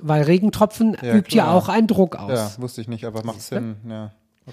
Weil 0.00 0.24
Regentropfen 0.24 0.96
ja, 1.02 1.14
übt 1.14 1.30
klar. 1.30 1.46
ja 1.46 1.52
auch 1.52 1.68
einen 1.68 1.86
Druck 1.86 2.16
aus. 2.16 2.30
Ja, 2.56 2.62
wusste 2.62 2.80
ich 2.80 2.88
nicht, 2.88 3.04
aber 3.04 3.24
macht 3.24 3.40
Sinn, 3.40 3.76
ja. 3.88 4.10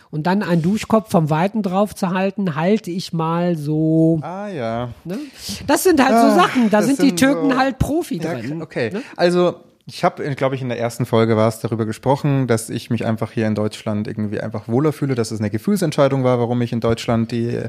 Und 0.10 0.26
dann 0.26 0.42
einen 0.42 0.64
Duschkopf 0.64 1.12
vom 1.12 1.30
Weiten 1.30 1.62
drauf 1.62 1.94
zu 1.94 2.10
halten, 2.10 2.56
halte 2.56 2.90
ich 2.90 3.14
mal 3.14 3.56
so. 3.56 4.20
Ah 4.24 4.48
ja. 4.48 4.90
Ne? 5.04 5.20
Das 5.68 5.84
sind 5.84 6.04
halt 6.04 6.14
ah, 6.14 6.30
so 6.30 6.36
Sachen, 6.36 6.70
da 6.72 6.82
sind, 6.82 6.98
sind, 6.98 7.12
die 7.12 7.16
Türken 7.16 7.52
so, 7.52 7.58
halt 7.58 7.78
Profi 7.78 8.18
ja, 8.18 8.34
drin. 8.34 8.62
Okay, 8.64 8.90
ne? 8.92 9.04
also 9.16 9.56
ich 9.86 10.04
habe, 10.04 10.24
glaube 10.36 10.56
ich, 10.56 10.62
in 10.62 10.70
der 10.70 10.80
ersten 10.80 11.06
Folge 11.06 11.36
war 11.36 11.48
es 11.48 11.60
darüber 11.60 11.86
gesprochen, 11.86 12.48
dass 12.48 12.70
ich 12.70 12.90
mich 12.90 13.06
einfach 13.06 13.32
hier 13.32 13.48
in 13.48 13.54
Deutschland 13.54 14.08
irgendwie 14.08 14.40
einfach 14.40 14.68
wohler 14.68 14.94
fühle, 14.94 15.14
dass 15.14 15.32
es 15.32 15.40
eine 15.40 15.50
Gefühlsentscheidung 15.50 16.24
war, 16.24 16.40
warum 16.40 16.62
ich 16.62 16.72
in 16.72 16.80
Deutschland 16.80 17.32
die 17.32 17.60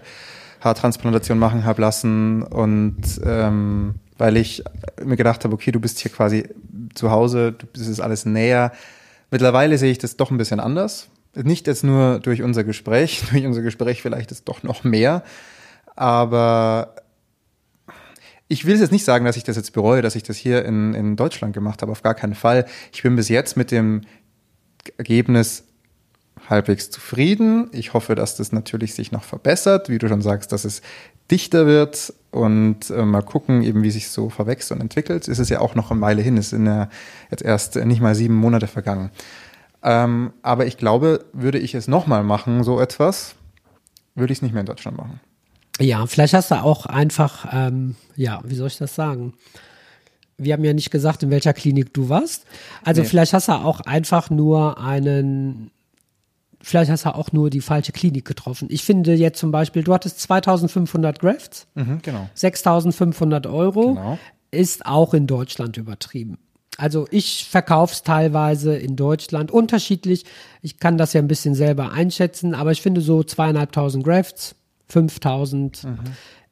Haartransplantation 0.61 1.39
machen 1.39 1.65
habe 1.65 1.83
lassen 1.83 2.43
und 2.43 3.21
ähm, 3.25 3.97
weil 4.18 4.37
ich 4.37 4.62
mir 5.03 5.16
gedacht 5.16 5.44
habe, 5.44 5.55
okay, 5.55 5.72
du 5.72 5.81
bist 5.81 5.98
hier 5.98 6.11
quasi 6.11 6.48
zu 6.94 7.11
Hause, 7.11 7.55
das 7.72 7.88
ist 7.88 8.00
alles 8.00 8.24
näher. 8.27 8.72
Mittlerweile 9.31 9.79
sehe 9.79 9.90
ich 9.90 9.98
das 9.98 10.16
doch 10.16 10.31
ein 10.31 10.38
bisschen 10.38 10.61
anders 10.61 11.09
nicht 11.42 11.66
jetzt 11.66 11.85
nur 11.85 12.20
durch 12.20 12.42
unser 12.42 12.64
Gespräch, 12.64 13.22
durch 13.31 13.44
unser 13.44 13.62
Gespräch 13.62 14.03
vielleicht 14.03 14.31
ist 14.31 14.48
doch 14.48 14.62
noch 14.62 14.85
mehr, 14.85 15.24
aber 15.96 16.94
ich 18.46 18.66
will 18.66 18.79
jetzt 18.79 18.92
nicht 18.92 19.05
sagen, 19.05 19.24
dass 19.24 19.37
ich 19.37 19.44
das 19.44 19.57
jetzt 19.57 19.72
bereue, 19.72 20.03
dass 20.03 20.16
ich 20.16 20.22
das 20.22 20.37
hier 20.37 20.64
in, 20.64 20.94
in 20.94 21.16
Deutschland 21.16 21.55
gemacht 21.55 21.83
habe, 21.83 21.90
auf 21.92 22.03
gar 22.03 22.14
keinen 22.14 22.35
Fall. 22.35 22.66
Ich 22.92 23.03
bin 23.03 23.16
bis 23.16 23.29
jetzt 23.29 23.57
mit 23.57 23.70
dem 23.70 24.03
Ergebnis 24.98 25.64
halbwegs 26.48 26.90
zufrieden. 26.90 27.70
Ich 27.72 27.94
hoffe, 27.94 28.14
dass 28.14 28.37
das 28.37 28.53
natürlich 28.53 28.94
sich 28.94 29.12
noch 29.12 29.24
verbessert, 29.24 29.88
wie 29.88 29.98
du 29.98 30.09
schon 30.09 30.20
sagst, 30.20 30.53
dass 30.53 30.66
es 30.66 30.83
dichter 31.31 31.67
wird 31.67 32.13
und 32.31 32.91
äh, 32.91 33.05
mal 33.05 33.23
gucken, 33.23 33.63
eben 33.63 33.83
wie 33.83 33.91
sich 33.91 34.11
so 34.11 34.29
verwächst 34.29 34.73
und 34.73 34.81
entwickelt. 34.81 35.29
Es 35.29 35.39
ist 35.39 35.51
ja 35.51 35.61
auch 35.61 35.75
noch 35.75 35.91
eine 35.91 36.01
Weile 36.01 36.23
hin, 36.23 36.37
es 36.37 36.51
sind 36.51 36.67
ja 36.67 36.89
jetzt 37.31 37.43
erst 37.43 37.77
nicht 37.77 38.01
mal 38.01 38.15
sieben 38.15 38.35
Monate 38.35 38.67
vergangen. 38.67 39.11
Ähm, 39.83 40.33
aber 40.43 40.67
ich 40.67 40.77
glaube, 40.77 41.25
würde 41.33 41.59
ich 41.59 41.75
es 41.75 41.89
nochmal 41.89 42.25
machen, 42.25 42.65
so 42.65 42.81
etwas, 42.81 43.35
würde 44.15 44.33
ich 44.33 44.39
es 44.39 44.43
nicht 44.43 44.53
mehr 44.53 44.61
in 44.61 44.67
Deutschland 44.67 44.97
machen. 44.97 45.21
Ja, 45.81 46.07
vielleicht 46.07 46.35
hast 46.35 46.51
du 46.51 46.57
auch 46.57 46.87
einfach, 46.87 47.47
ähm, 47.53 47.97
ja, 48.17 48.41
wie 48.45 48.55
soll 48.55 48.69
ich 48.69 48.79
das 48.79 48.95
sagen? 48.95 49.35
Wir 50.39 50.55
haben 50.55 50.65
ja 50.65 50.73
nicht 50.73 50.91
gesagt, 50.91 51.23
in 51.23 51.31
welcher 51.31 51.53
Klinik 51.53 51.93
du 51.95 52.09
warst. 52.09 52.47
Also 52.85 53.03
nee. 53.03 53.09
vielleicht 53.09 53.33
hast 53.35 53.49
du 53.49 53.53
auch 53.53 53.81
einfach 53.81 54.31
nur 54.31 54.79
einen, 54.79 55.71
vielleicht 56.64 56.90
hast 56.90 57.05
du 57.05 57.14
auch 57.14 57.33
nur 57.33 57.50
die 57.50 57.61
falsche 57.61 57.92
Klinik 57.92 58.24
getroffen. 58.24 58.68
Ich 58.70 58.85
finde 58.85 59.14
jetzt 59.14 59.38
zum 59.38 59.50
Beispiel, 59.50 59.85
du 59.85 59.92
hattest 59.94 60.20
2500 60.20 61.18
Grafts, 61.18 61.66
mhm, 61.74 62.00
genau. 62.03 62.29
6500 62.35 63.46
Euro, 63.46 63.94
genau. 63.94 64.18
ist 64.50 64.87
auch 64.87 65.14
in 65.14 65.27
Deutschland 65.27 65.77
übertrieben. 65.77 66.38
Also 66.77 67.07
ich 67.11 67.46
verkaufe 67.48 67.92
es 67.92 68.03
teilweise 68.03 68.77
in 68.77 68.96
Deutschland 68.96 69.53
unterschiedlich. 69.53 70.24
Ich 70.61 70.79
kann 70.79 70.98
das 70.98 71.12
ja 71.12 71.20
ein 71.20 71.29
bisschen 71.29 71.55
selber 71.55 71.92
einschätzen, 71.92 72.55
aber 72.55 72.72
ich 72.72 72.83
finde 72.83 73.00
so 73.00 73.22
zweieinhalbtausend 73.22 74.03
Grafts, 74.03 74.57
5000 74.88 75.85
mhm. 75.85 75.98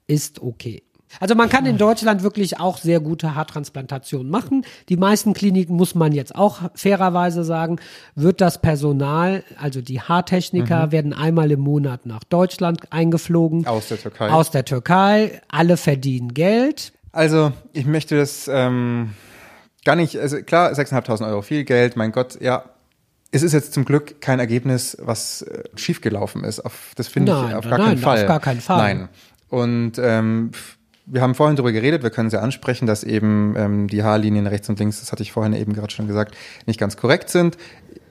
ist 0.07 0.40
okay. 0.40 0.85
Also 1.20 1.35
man 1.35 1.48
kann 1.48 1.66
in 1.66 1.79
Deutschland 1.79 2.22
wirklich 2.22 2.61
auch 2.61 2.79
sehr 2.79 3.01
gute 3.01 3.35
Haartransplantationen 3.35 4.31
machen. 4.31 4.64
Die 4.88 4.96
meisten 4.96 5.35
Kliniken, 5.35 5.77
muss 5.77 5.94
man 5.94 6.12
jetzt 6.12 6.35
auch 6.35 6.61
fairerweise 6.75 7.44
sagen, 7.44 7.77
wird 8.14 8.40
das 8.40 8.61
Personal, 8.61 9.44
also 9.59 9.81
die 9.81 10.01
Haartechniker, 10.01 10.87
mhm. 10.87 10.92
werden 10.92 11.12
einmal 11.12 11.51
im 11.51 11.61
Monat 11.61 12.07
nach 12.07 12.25
Deutschland 12.25 12.81
eingeflogen. 12.90 13.66
Aus 13.66 13.88
der 13.88 13.98
Türkei. 13.98 14.31
Aus 14.31 14.51
der 14.51 14.64
Türkei. 14.64 15.40
Alle 15.48 15.77
verdienen 15.77 16.35
Geld. 16.35 16.92
Also 17.12 17.53
ich 17.72 17.85
möchte 17.87 18.16
das 18.16 18.48
ähm, 18.48 19.11
gar 19.85 19.96
nicht, 19.96 20.18
also 20.18 20.42
klar, 20.42 20.72
6.500 20.72 21.29
Euro 21.29 21.42
viel 21.42 21.64
Geld, 21.64 21.96
mein 21.96 22.12
Gott, 22.12 22.40
ja. 22.40 22.64
Es 23.35 23.42
ist 23.42 23.55
jetzt 23.55 23.72
zum 23.72 23.87
Glück 23.87 24.20
kein 24.20 24.40
Ergebnis, 24.40 24.96
was 25.01 25.40
äh, 25.42 25.62
schiefgelaufen 25.75 26.44
ist. 26.44 26.61
Auf, 26.61 26.92
das 26.96 27.09
finde 27.09 27.33
ich 27.33 27.55
auf 27.55 27.64
gar 27.64 27.79
nein, 27.79 27.88
keinen 27.88 27.98
Fall. 27.98 28.20
Auf 28.20 28.27
gar 28.27 28.40
keinen 28.40 28.61
Fall. 28.61 28.77
Nein. 28.77 29.09
Und 29.48 29.92
ähm, 29.98 30.51
wir 31.07 31.21
haben 31.21 31.35
vorhin 31.35 31.57
darüber 31.57 31.73
geredet, 31.73 32.03
wir 32.03 32.11
können 32.11 32.31
sie 32.31 32.41
ansprechen, 32.41 32.87
dass 32.87 33.05
eben 33.05 33.55
ähm, 33.57 33.88
die 33.88 34.03
Haarlinien 34.03 34.47
rechts 34.47 34.69
und 34.69 34.79
links, 34.79 35.01
das 35.01 35.12
hatte 35.12 35.23
ich 35.23 35.33
vorhin 35.33 35.53
eben 35.53 35.73
gerade 35.73 35.93
schon 35.93 36.07
gesagt, 36.07 36.37
nicht 36.67 36.79
ganz 36.79 36.97
korrekt 36.97 37.29
sind. 37.29 37.57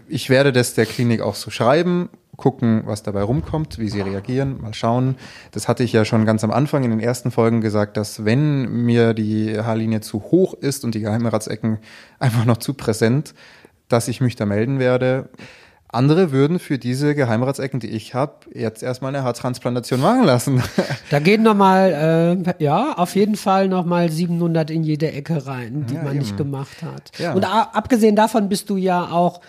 Ich 0.07 0.29
werde 0.29 0.51
das 0.51 0.73
der 0.73 0.85
Klinik 0.85 1.21
auch 1.21 1.35
so 1.35 1.51
schreiben 1.51 2.09
gucken, 2.41 2.81
was 2.85 3.03
dabei 3.03 3.21
rumkommt, 3.21 3.77
wie 3.77 3.89
sie 3.89 4.01
reagieren, 4.01 4.59
mal 4.61 4.73
schauen. 4.73 5.15
Das 5.51 5.67
hatte 5.67 5.83
ich 5.83 5.93
ja 5.93 6.03
schon 6.03 6.25
ganz 6.25 6.43
am 6.43 6.51
Anfang 6.51 6.83
in 6.83 6.89
den 6.89 6.99
ersten 6.99 7.31
Folgen 7.31 7.61
gesagt, 7.61 7.95
dass 7.95 8.25
wenn 8.25 8.83
mir 8.83 9.13
die 9.13 9.57
Haarlinie 9.57 10.01
zu 10.01 10.23
hoch 10.23 10.53
ist 10.55 10.83
und 10.83 10.95
die 10.95 11.01
Geheimratsecken 11.01 11.77
einfach 12.19 12.43
noch 12.45 12.57
zu 12.57 12.73
präsent, 12.73 13.33
dass 13.87 14.07
ich 14.07 14.21
mich 14.21 14.35
da 14.35 14.45
melden 14.45 14.79
werde. 14.79 15.29
Andere 15.91 16.31
würden 16.31 16.59
für 16.59 16.77
diese 16.77 17.15
Geheimratsecken, 17.15 17.79
die 17.79 17.89
ich 17.89 18.13
habe, 18.13 18.33
jetzt 18.53 18.81
erstmal 18.81 19.13
eine 19.13 19.23
Haartransplantation 19.23 19.99
machen 19.99 20.23
lassen. 20.23 20.63
Da 21.09 21.19
gehen 21.19 21.43
nochmal, 21.43 22.37
äh, 22.47 22.63
ja, 22.63 22.93
auf 22.93 23.15
jeden 23.15 23.35
Fall 23.35 23.67
nochmal 23.67 24.09
700 24.09 24.71
in 24.71 24.83
jede 24.83 25.11
Ecke 25.11 25.45
rein, 25.45 25.85
die 25.89 25.95
ja, 25.95 26.03
man 26.03 26.13
eben. 26.13 26.19
nicht 26.19 26.37
gemacht 26.37 26.81
hat. 26.81 27.11
Ja. 27.17 27.33
Und 27.33 27.43
abgesehen 27.43 28.15
davon 28.15 28.47
bist 28.47 28.69
du 28.69 28.77
ja 28.77 29.09
auch 29.11 29.41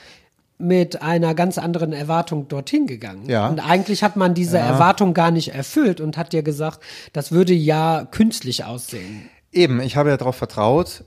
mit 0.58 1.02
einer 1.02 1.34
ganz 1.34 1.58
anderen 1.58 1.92
Erwartung 1.92 2.48
dorthin 2.48 2.86
gegangen. 2.86 3.28
Ja. 3.28 3.48
Und 3.48 3.60
eigentlich 3.60 4.02
hat 4.02 4.16
man 4.16 4.34
diese 4.34 4.58
ja. 4.58 4.64
Erwartung 4.64 5.14
gar 5.14 5.30
nicht 5.30 5.54
erfüllt 5.54 6.00
und 6.00 6.16
hat 6.16 6.32
dir 6.32 6.42
gesagt, 6.42 6.80
das 7.12 7.30
würde 7.30 7.52
ja 7.52 8.06
künstlich 8.10 8.64
aussehen. 8.64 9.28
Eben, 9.52 9.80
ich 9.80 9.96
habe 9.96 10.10
ja 10.10 10.16
darauf 10.16 10.36
vertraut. 10.36 11.04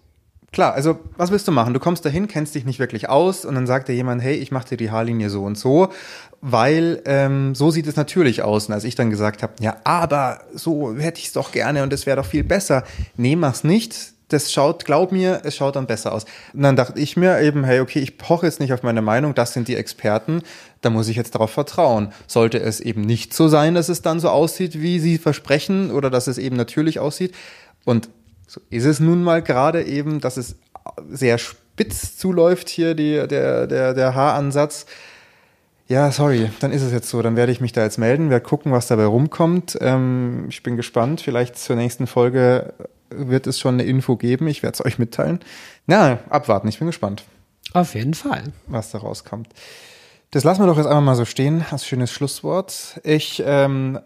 Klar, 0.55 0.73
also 0.73 0.99
was 1.17 1.31
willst 1.31 1.49
du 1.49 1.51
machen? 1.51 1.73
Du 1.73 1.81
kommst 1.81 2.05
dahin, 2.05 2.29
kennst 2.29 2.55
dich 2.55 2.63
nicht 2.63 2.79
wirklich 2.79 3.09
aus 3.09 3.43
und 3.43 3.55
dann 3.55 3.67
sagt 3.67 3.89
dir 3.89 3.93
jemand, 3.93 4.21
hey, 4.21 4.35
ich 4.35 4.53
mache 4.53 4.69
dir 4.69 4.77
die 4.77 4.89
Haarlinie 4.89 5.29
so 5.29 5.43
und 5.43 5.57
so, 5.57 5.89
weil 6.39 7.01
ähm, 7.03 7.53
so 7.55 7.71
sieht 7.71 7.87
es 7.87 7.97
natürlich 7.97 8.41
aus. 8.41 8.67
Und 8.67 8.73
als 8.73 8.85
ich 8.85 8.95
dann 8.95 9.09
gesagt 9.09 9.43
habe, 9.43 9.51
ja, 9.59 9.75
aber 9.83 10.39
so 10.53 10.95
hätte 10.97 11.19
ich 11.19 11.27
es 11.27 11.33
doch 11.33 11.51
gerne 11.51 11.83
und 11.83 11.91
es 11.91 12.05
wäre 12.05 12.15
doch 12.15 12.25
viel 12.25 12.45
besser. 12.45 12.85
Nee, 13.17 13.35
mach's 13.35 13.65
nicht 13.65 14.15
das 14.29 14.51
schaut, 14.51 14.85
glaub 14.85 15.11
mir, 15.11 15.41
es 15.43 15.55
schaut 15.55 15.75
dann 15.75 15.85
besser 15.85 16.11
aus. 16.11 16.25
Und 16.53 16.63
dann 16.63 16.75
dachte 16.75 16.99
ich 16.99 17.15
mir 17.15 17.41
eben, 17.41 17.63
hey, 17.63 17.79
okay, 17.79 17.99
ich 17.99 18.17
poche 18.17 18.47
jetzt 18.47 18.59
nicht 18.59 18.73
auf 18.73 18.81
meine 18.81 19.03
Meinung, 19.03 19.35
das 19.35 19.53
sind 19.53 19.67
die 19.67 19.75
Experten, 19.75 20.41
da 20.81 20.89
muss 20.89 21.09
ich 21.09 21.15
jetzt 21.15 21.35
darauf 21.35 21.51
vertrauen. 21.51 22.11
Sollte 22.25 22.59
es 22.59 22.79
eben 22.79 23.01
nicht 23.01 23.35
so 23.35 23.47
sein, 23.49 23.75
dass 23.75 23.87
es 23.87 24.01
dann 24.01 24.19
so 24.19 24.29
aussieht, 24.29 24.81
wie 24.81 24.99
sie 24.99 25.19
versprechen, 25.19 25.91
oder 25.91 26.09
dass 26.09 26.25
es 26.25 26.39
eben 26.39 26.55
natürlich 26.55 26.97
aussieht. 26.97 27.35
Und 27.83 28.09
so 28.47 28.61
ist 28.69 28.85
es 28.85 28.99
nun 28.99 29.23
mal 29.23 29.41
gerade 29.41 29.83
eben, 29.83 30.19
dass 30.19 30.37
es 30.37 30.55
sehr 31.09 31.37
spitz 31.37 32.17
zuläuft 32.17 32.69
hier, 32.69 32.95
die, 32.95 33.27
der, 33.27 33.67
der, 33.67 33.93
der 33.93 34.15
Haaransatz. 34.15 34.85
Ja, 35.87 36.11
sorry, 36.11 36.49
dann 36.61 36.71
ist 36.71 36.81
es 36.81 36.91
jetzt 36.91 37.09
so. 37.09 37.21
Dann 37.21 37.35
werde 37.35 37.51
ich 37.51 37.61
mich 37.61 37.71
da 37.71 37.83
jetzt 37.83 37.99
melden, 37.99 38.29
werde 38.29 38.45
gucken, 38.45 38.71
was 38.71 38.87
dabei 38.87 39.05
rumkommt. 39.05 39.77
Ähm, 39.81 40.45
ich 40.49 40.63
bin 40.63 40.77
gespannt. 40.77 41.21
Vielleicht 41.21 41.57
zur 41.57 41.75
nächsten 41.75 42.07
Folge 42.07 42.73
wird 43.09 43.45
es 43.45 43.59
schon 43.59 43.75
eine 43.75 43.83
Info 43.83 44.15
geben. 44.15 44.47
Ich 44.47 44.63
werde 44.63 44.73
es 44.73 44.85
euch 44.85 44.97
mitteilen. 44.97 45.39
Na, 45.85 46.19
abwarten. 46.29 46.67
Ich 46.67 46.79
bin 46.79 46.87
gespannt. 46.87 47.23
Auf 47.73 47.93
jeden 47.93 48.15
Fall. 48.15 48.45
Was 48.67 48.91
da 48.91 48.97
rauskommt. 48.97 49.49
Das 50.31 50.43
lassen 50.43 50.63
wir 50.63 50.67
doch 50.67 50.77
jetzt 50.77 50.87
einmal 50.87 51.01
mal 51.01 51.15
so 51.15 51.25
stehen, 51.25 51.63
als 51.69 51.85
schönes 51.85 52.11
Schlusswort. 52.11 52.99
Ich 53.03 53.43
ähm, 53.45 53.99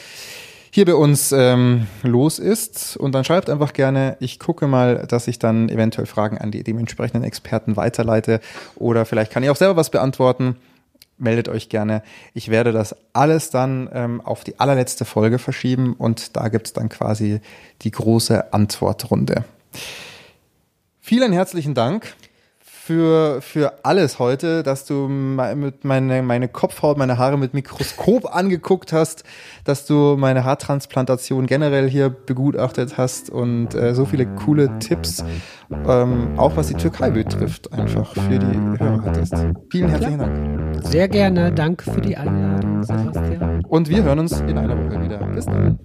hier 0.75 0.85
bei 0.85 0.95
uns 0.95 1.31
ähm, 1.31 1.87
los 2.03 2.37
ist. 2.37 2.97
Und 2.97 3.15
dann 3.15 3.23
schreibt 3.23 3.49
einfach 3.49 3.71
gerne, 3.71 4.17
ich 4.19 4.39
gucke 4.39 4.67
mal, 4.67 5.07
dass 5.07 5.29
ich 5.29 5.39
dann 5.39 5.69
eventuell 5.69 6.05
Fragen 6.05 6.37
an 6.37 6.51
die 6.51 6.63
dementsprechenden 6.63 7.23
Experten 7.23 7.77
weiterleite. 7.77 8.41
Oder 8.75 9.05
vielleicht 9.05 9.31
kann 9.31 9.41
ich 9.41 9.49
auch 9.49 9.55
selber 9.55 9.77
was 9.77 9.89
beantworten 9.89 10.57
meldet 11.17 11.47
euch 11.47 11.69
gerne. 11.69 12.03
Ich 12.33 12.49
werde 12.49 12.73
das 12.73 12.93
alles 13.13 13.49
dann 13.49 13.89
ähm, 13.93 14.19
auf 14.19 14.43
die 14.43 14.59
allerletzte 14.59 15.05
Folge 15.05 15.39
verschieben 15.39 15.93
und 15.93 16.35
da 16.35 16.49
gibt's 16.49 16.73
dann 16.73 16.89
quasi 16.89 17.39
die 17.83 17.91
große 17.91 18.51
Antwortrunde. 18.51 19.45
Vielen 20.99 21.31
herzlichen 21.31 21.73
Dank 21.73 22.15
für, 22.85 23.41
für 23.41 23.83
alles 23.83 24.19
heute, 24.19 24.61
dass 24.61 24.85
du 24.85 25.07
mit 25.07 25.83
meine, 25.83 26.21
meine 26.21 26.47
Kopfhaut, 26.47 26.99
meine 26.99 27.17
Haare 27.17 27.35
mit 27.35 27.55
Mikroskop 27.55 28.35
angeguckt 28.35 28.93
hast, 28.93 29.23
dass 29.63 29.87
du 29.87 30.15
meine 30.19 30.43
Haartransplantation 30.43 31.47
generell 31.47 31.89
hier 31.89 32.11
begutachtet 32.11 32.95
hast 32.95 33.31
und 33.31 33.73
äh, 33.73 33.95
so 33.95 34.05
viele 34.05 34.27
coole 34.27 34.77
Tipps, 34.77 35.25
ähm, 35.87 36.37
auch 36.37 36.57
was 36.57 36.67
die 36.67 36.75
Türkei 36.75 37.09
betrifft, 37.09 37.73
einfach 37.73 38.13
für 38.13 38.37
die 38.37 38.79
Hörer 38.79 39.01
hattest. 39.03 39.33
Vielen 39.71 39.89
herzlichen 39.89 40.19
Dank. 40.19 40.85
Sehr 40.85 41.07
gerne. 41.07 41.51
Danke 41.51 41.91
für 41.91 42.01
die 42.01 42.15
Einladung, 42.15 42.83
Sebastian. 42.83 43.65
Und 43.67 43.89
wir 43.89 44.03
hören 44.03 44.19
uns 44.19 44.41
in 44.41 44.59
einer 44.59 44.77
Woche 44.77 45.01
wieder. 45.03 45.17
Bis 45.33 45.45
dann. 45.47 45.79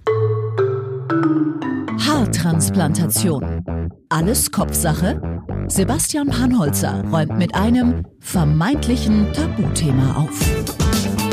Haartransplantation. 1.99 3.63
Alles 4.09 4.51
Kopfsache? 4.51 5.21
Sebastian 5.67 6.27
Panholzer 6.27 7.03
räumt 7.11 7.37
mit 7.37 7.55
einem 7.55 8.05
vermeintlichen 8.19 9.31
Tabuthema 9.33 10.15
auf. 10.17 11.30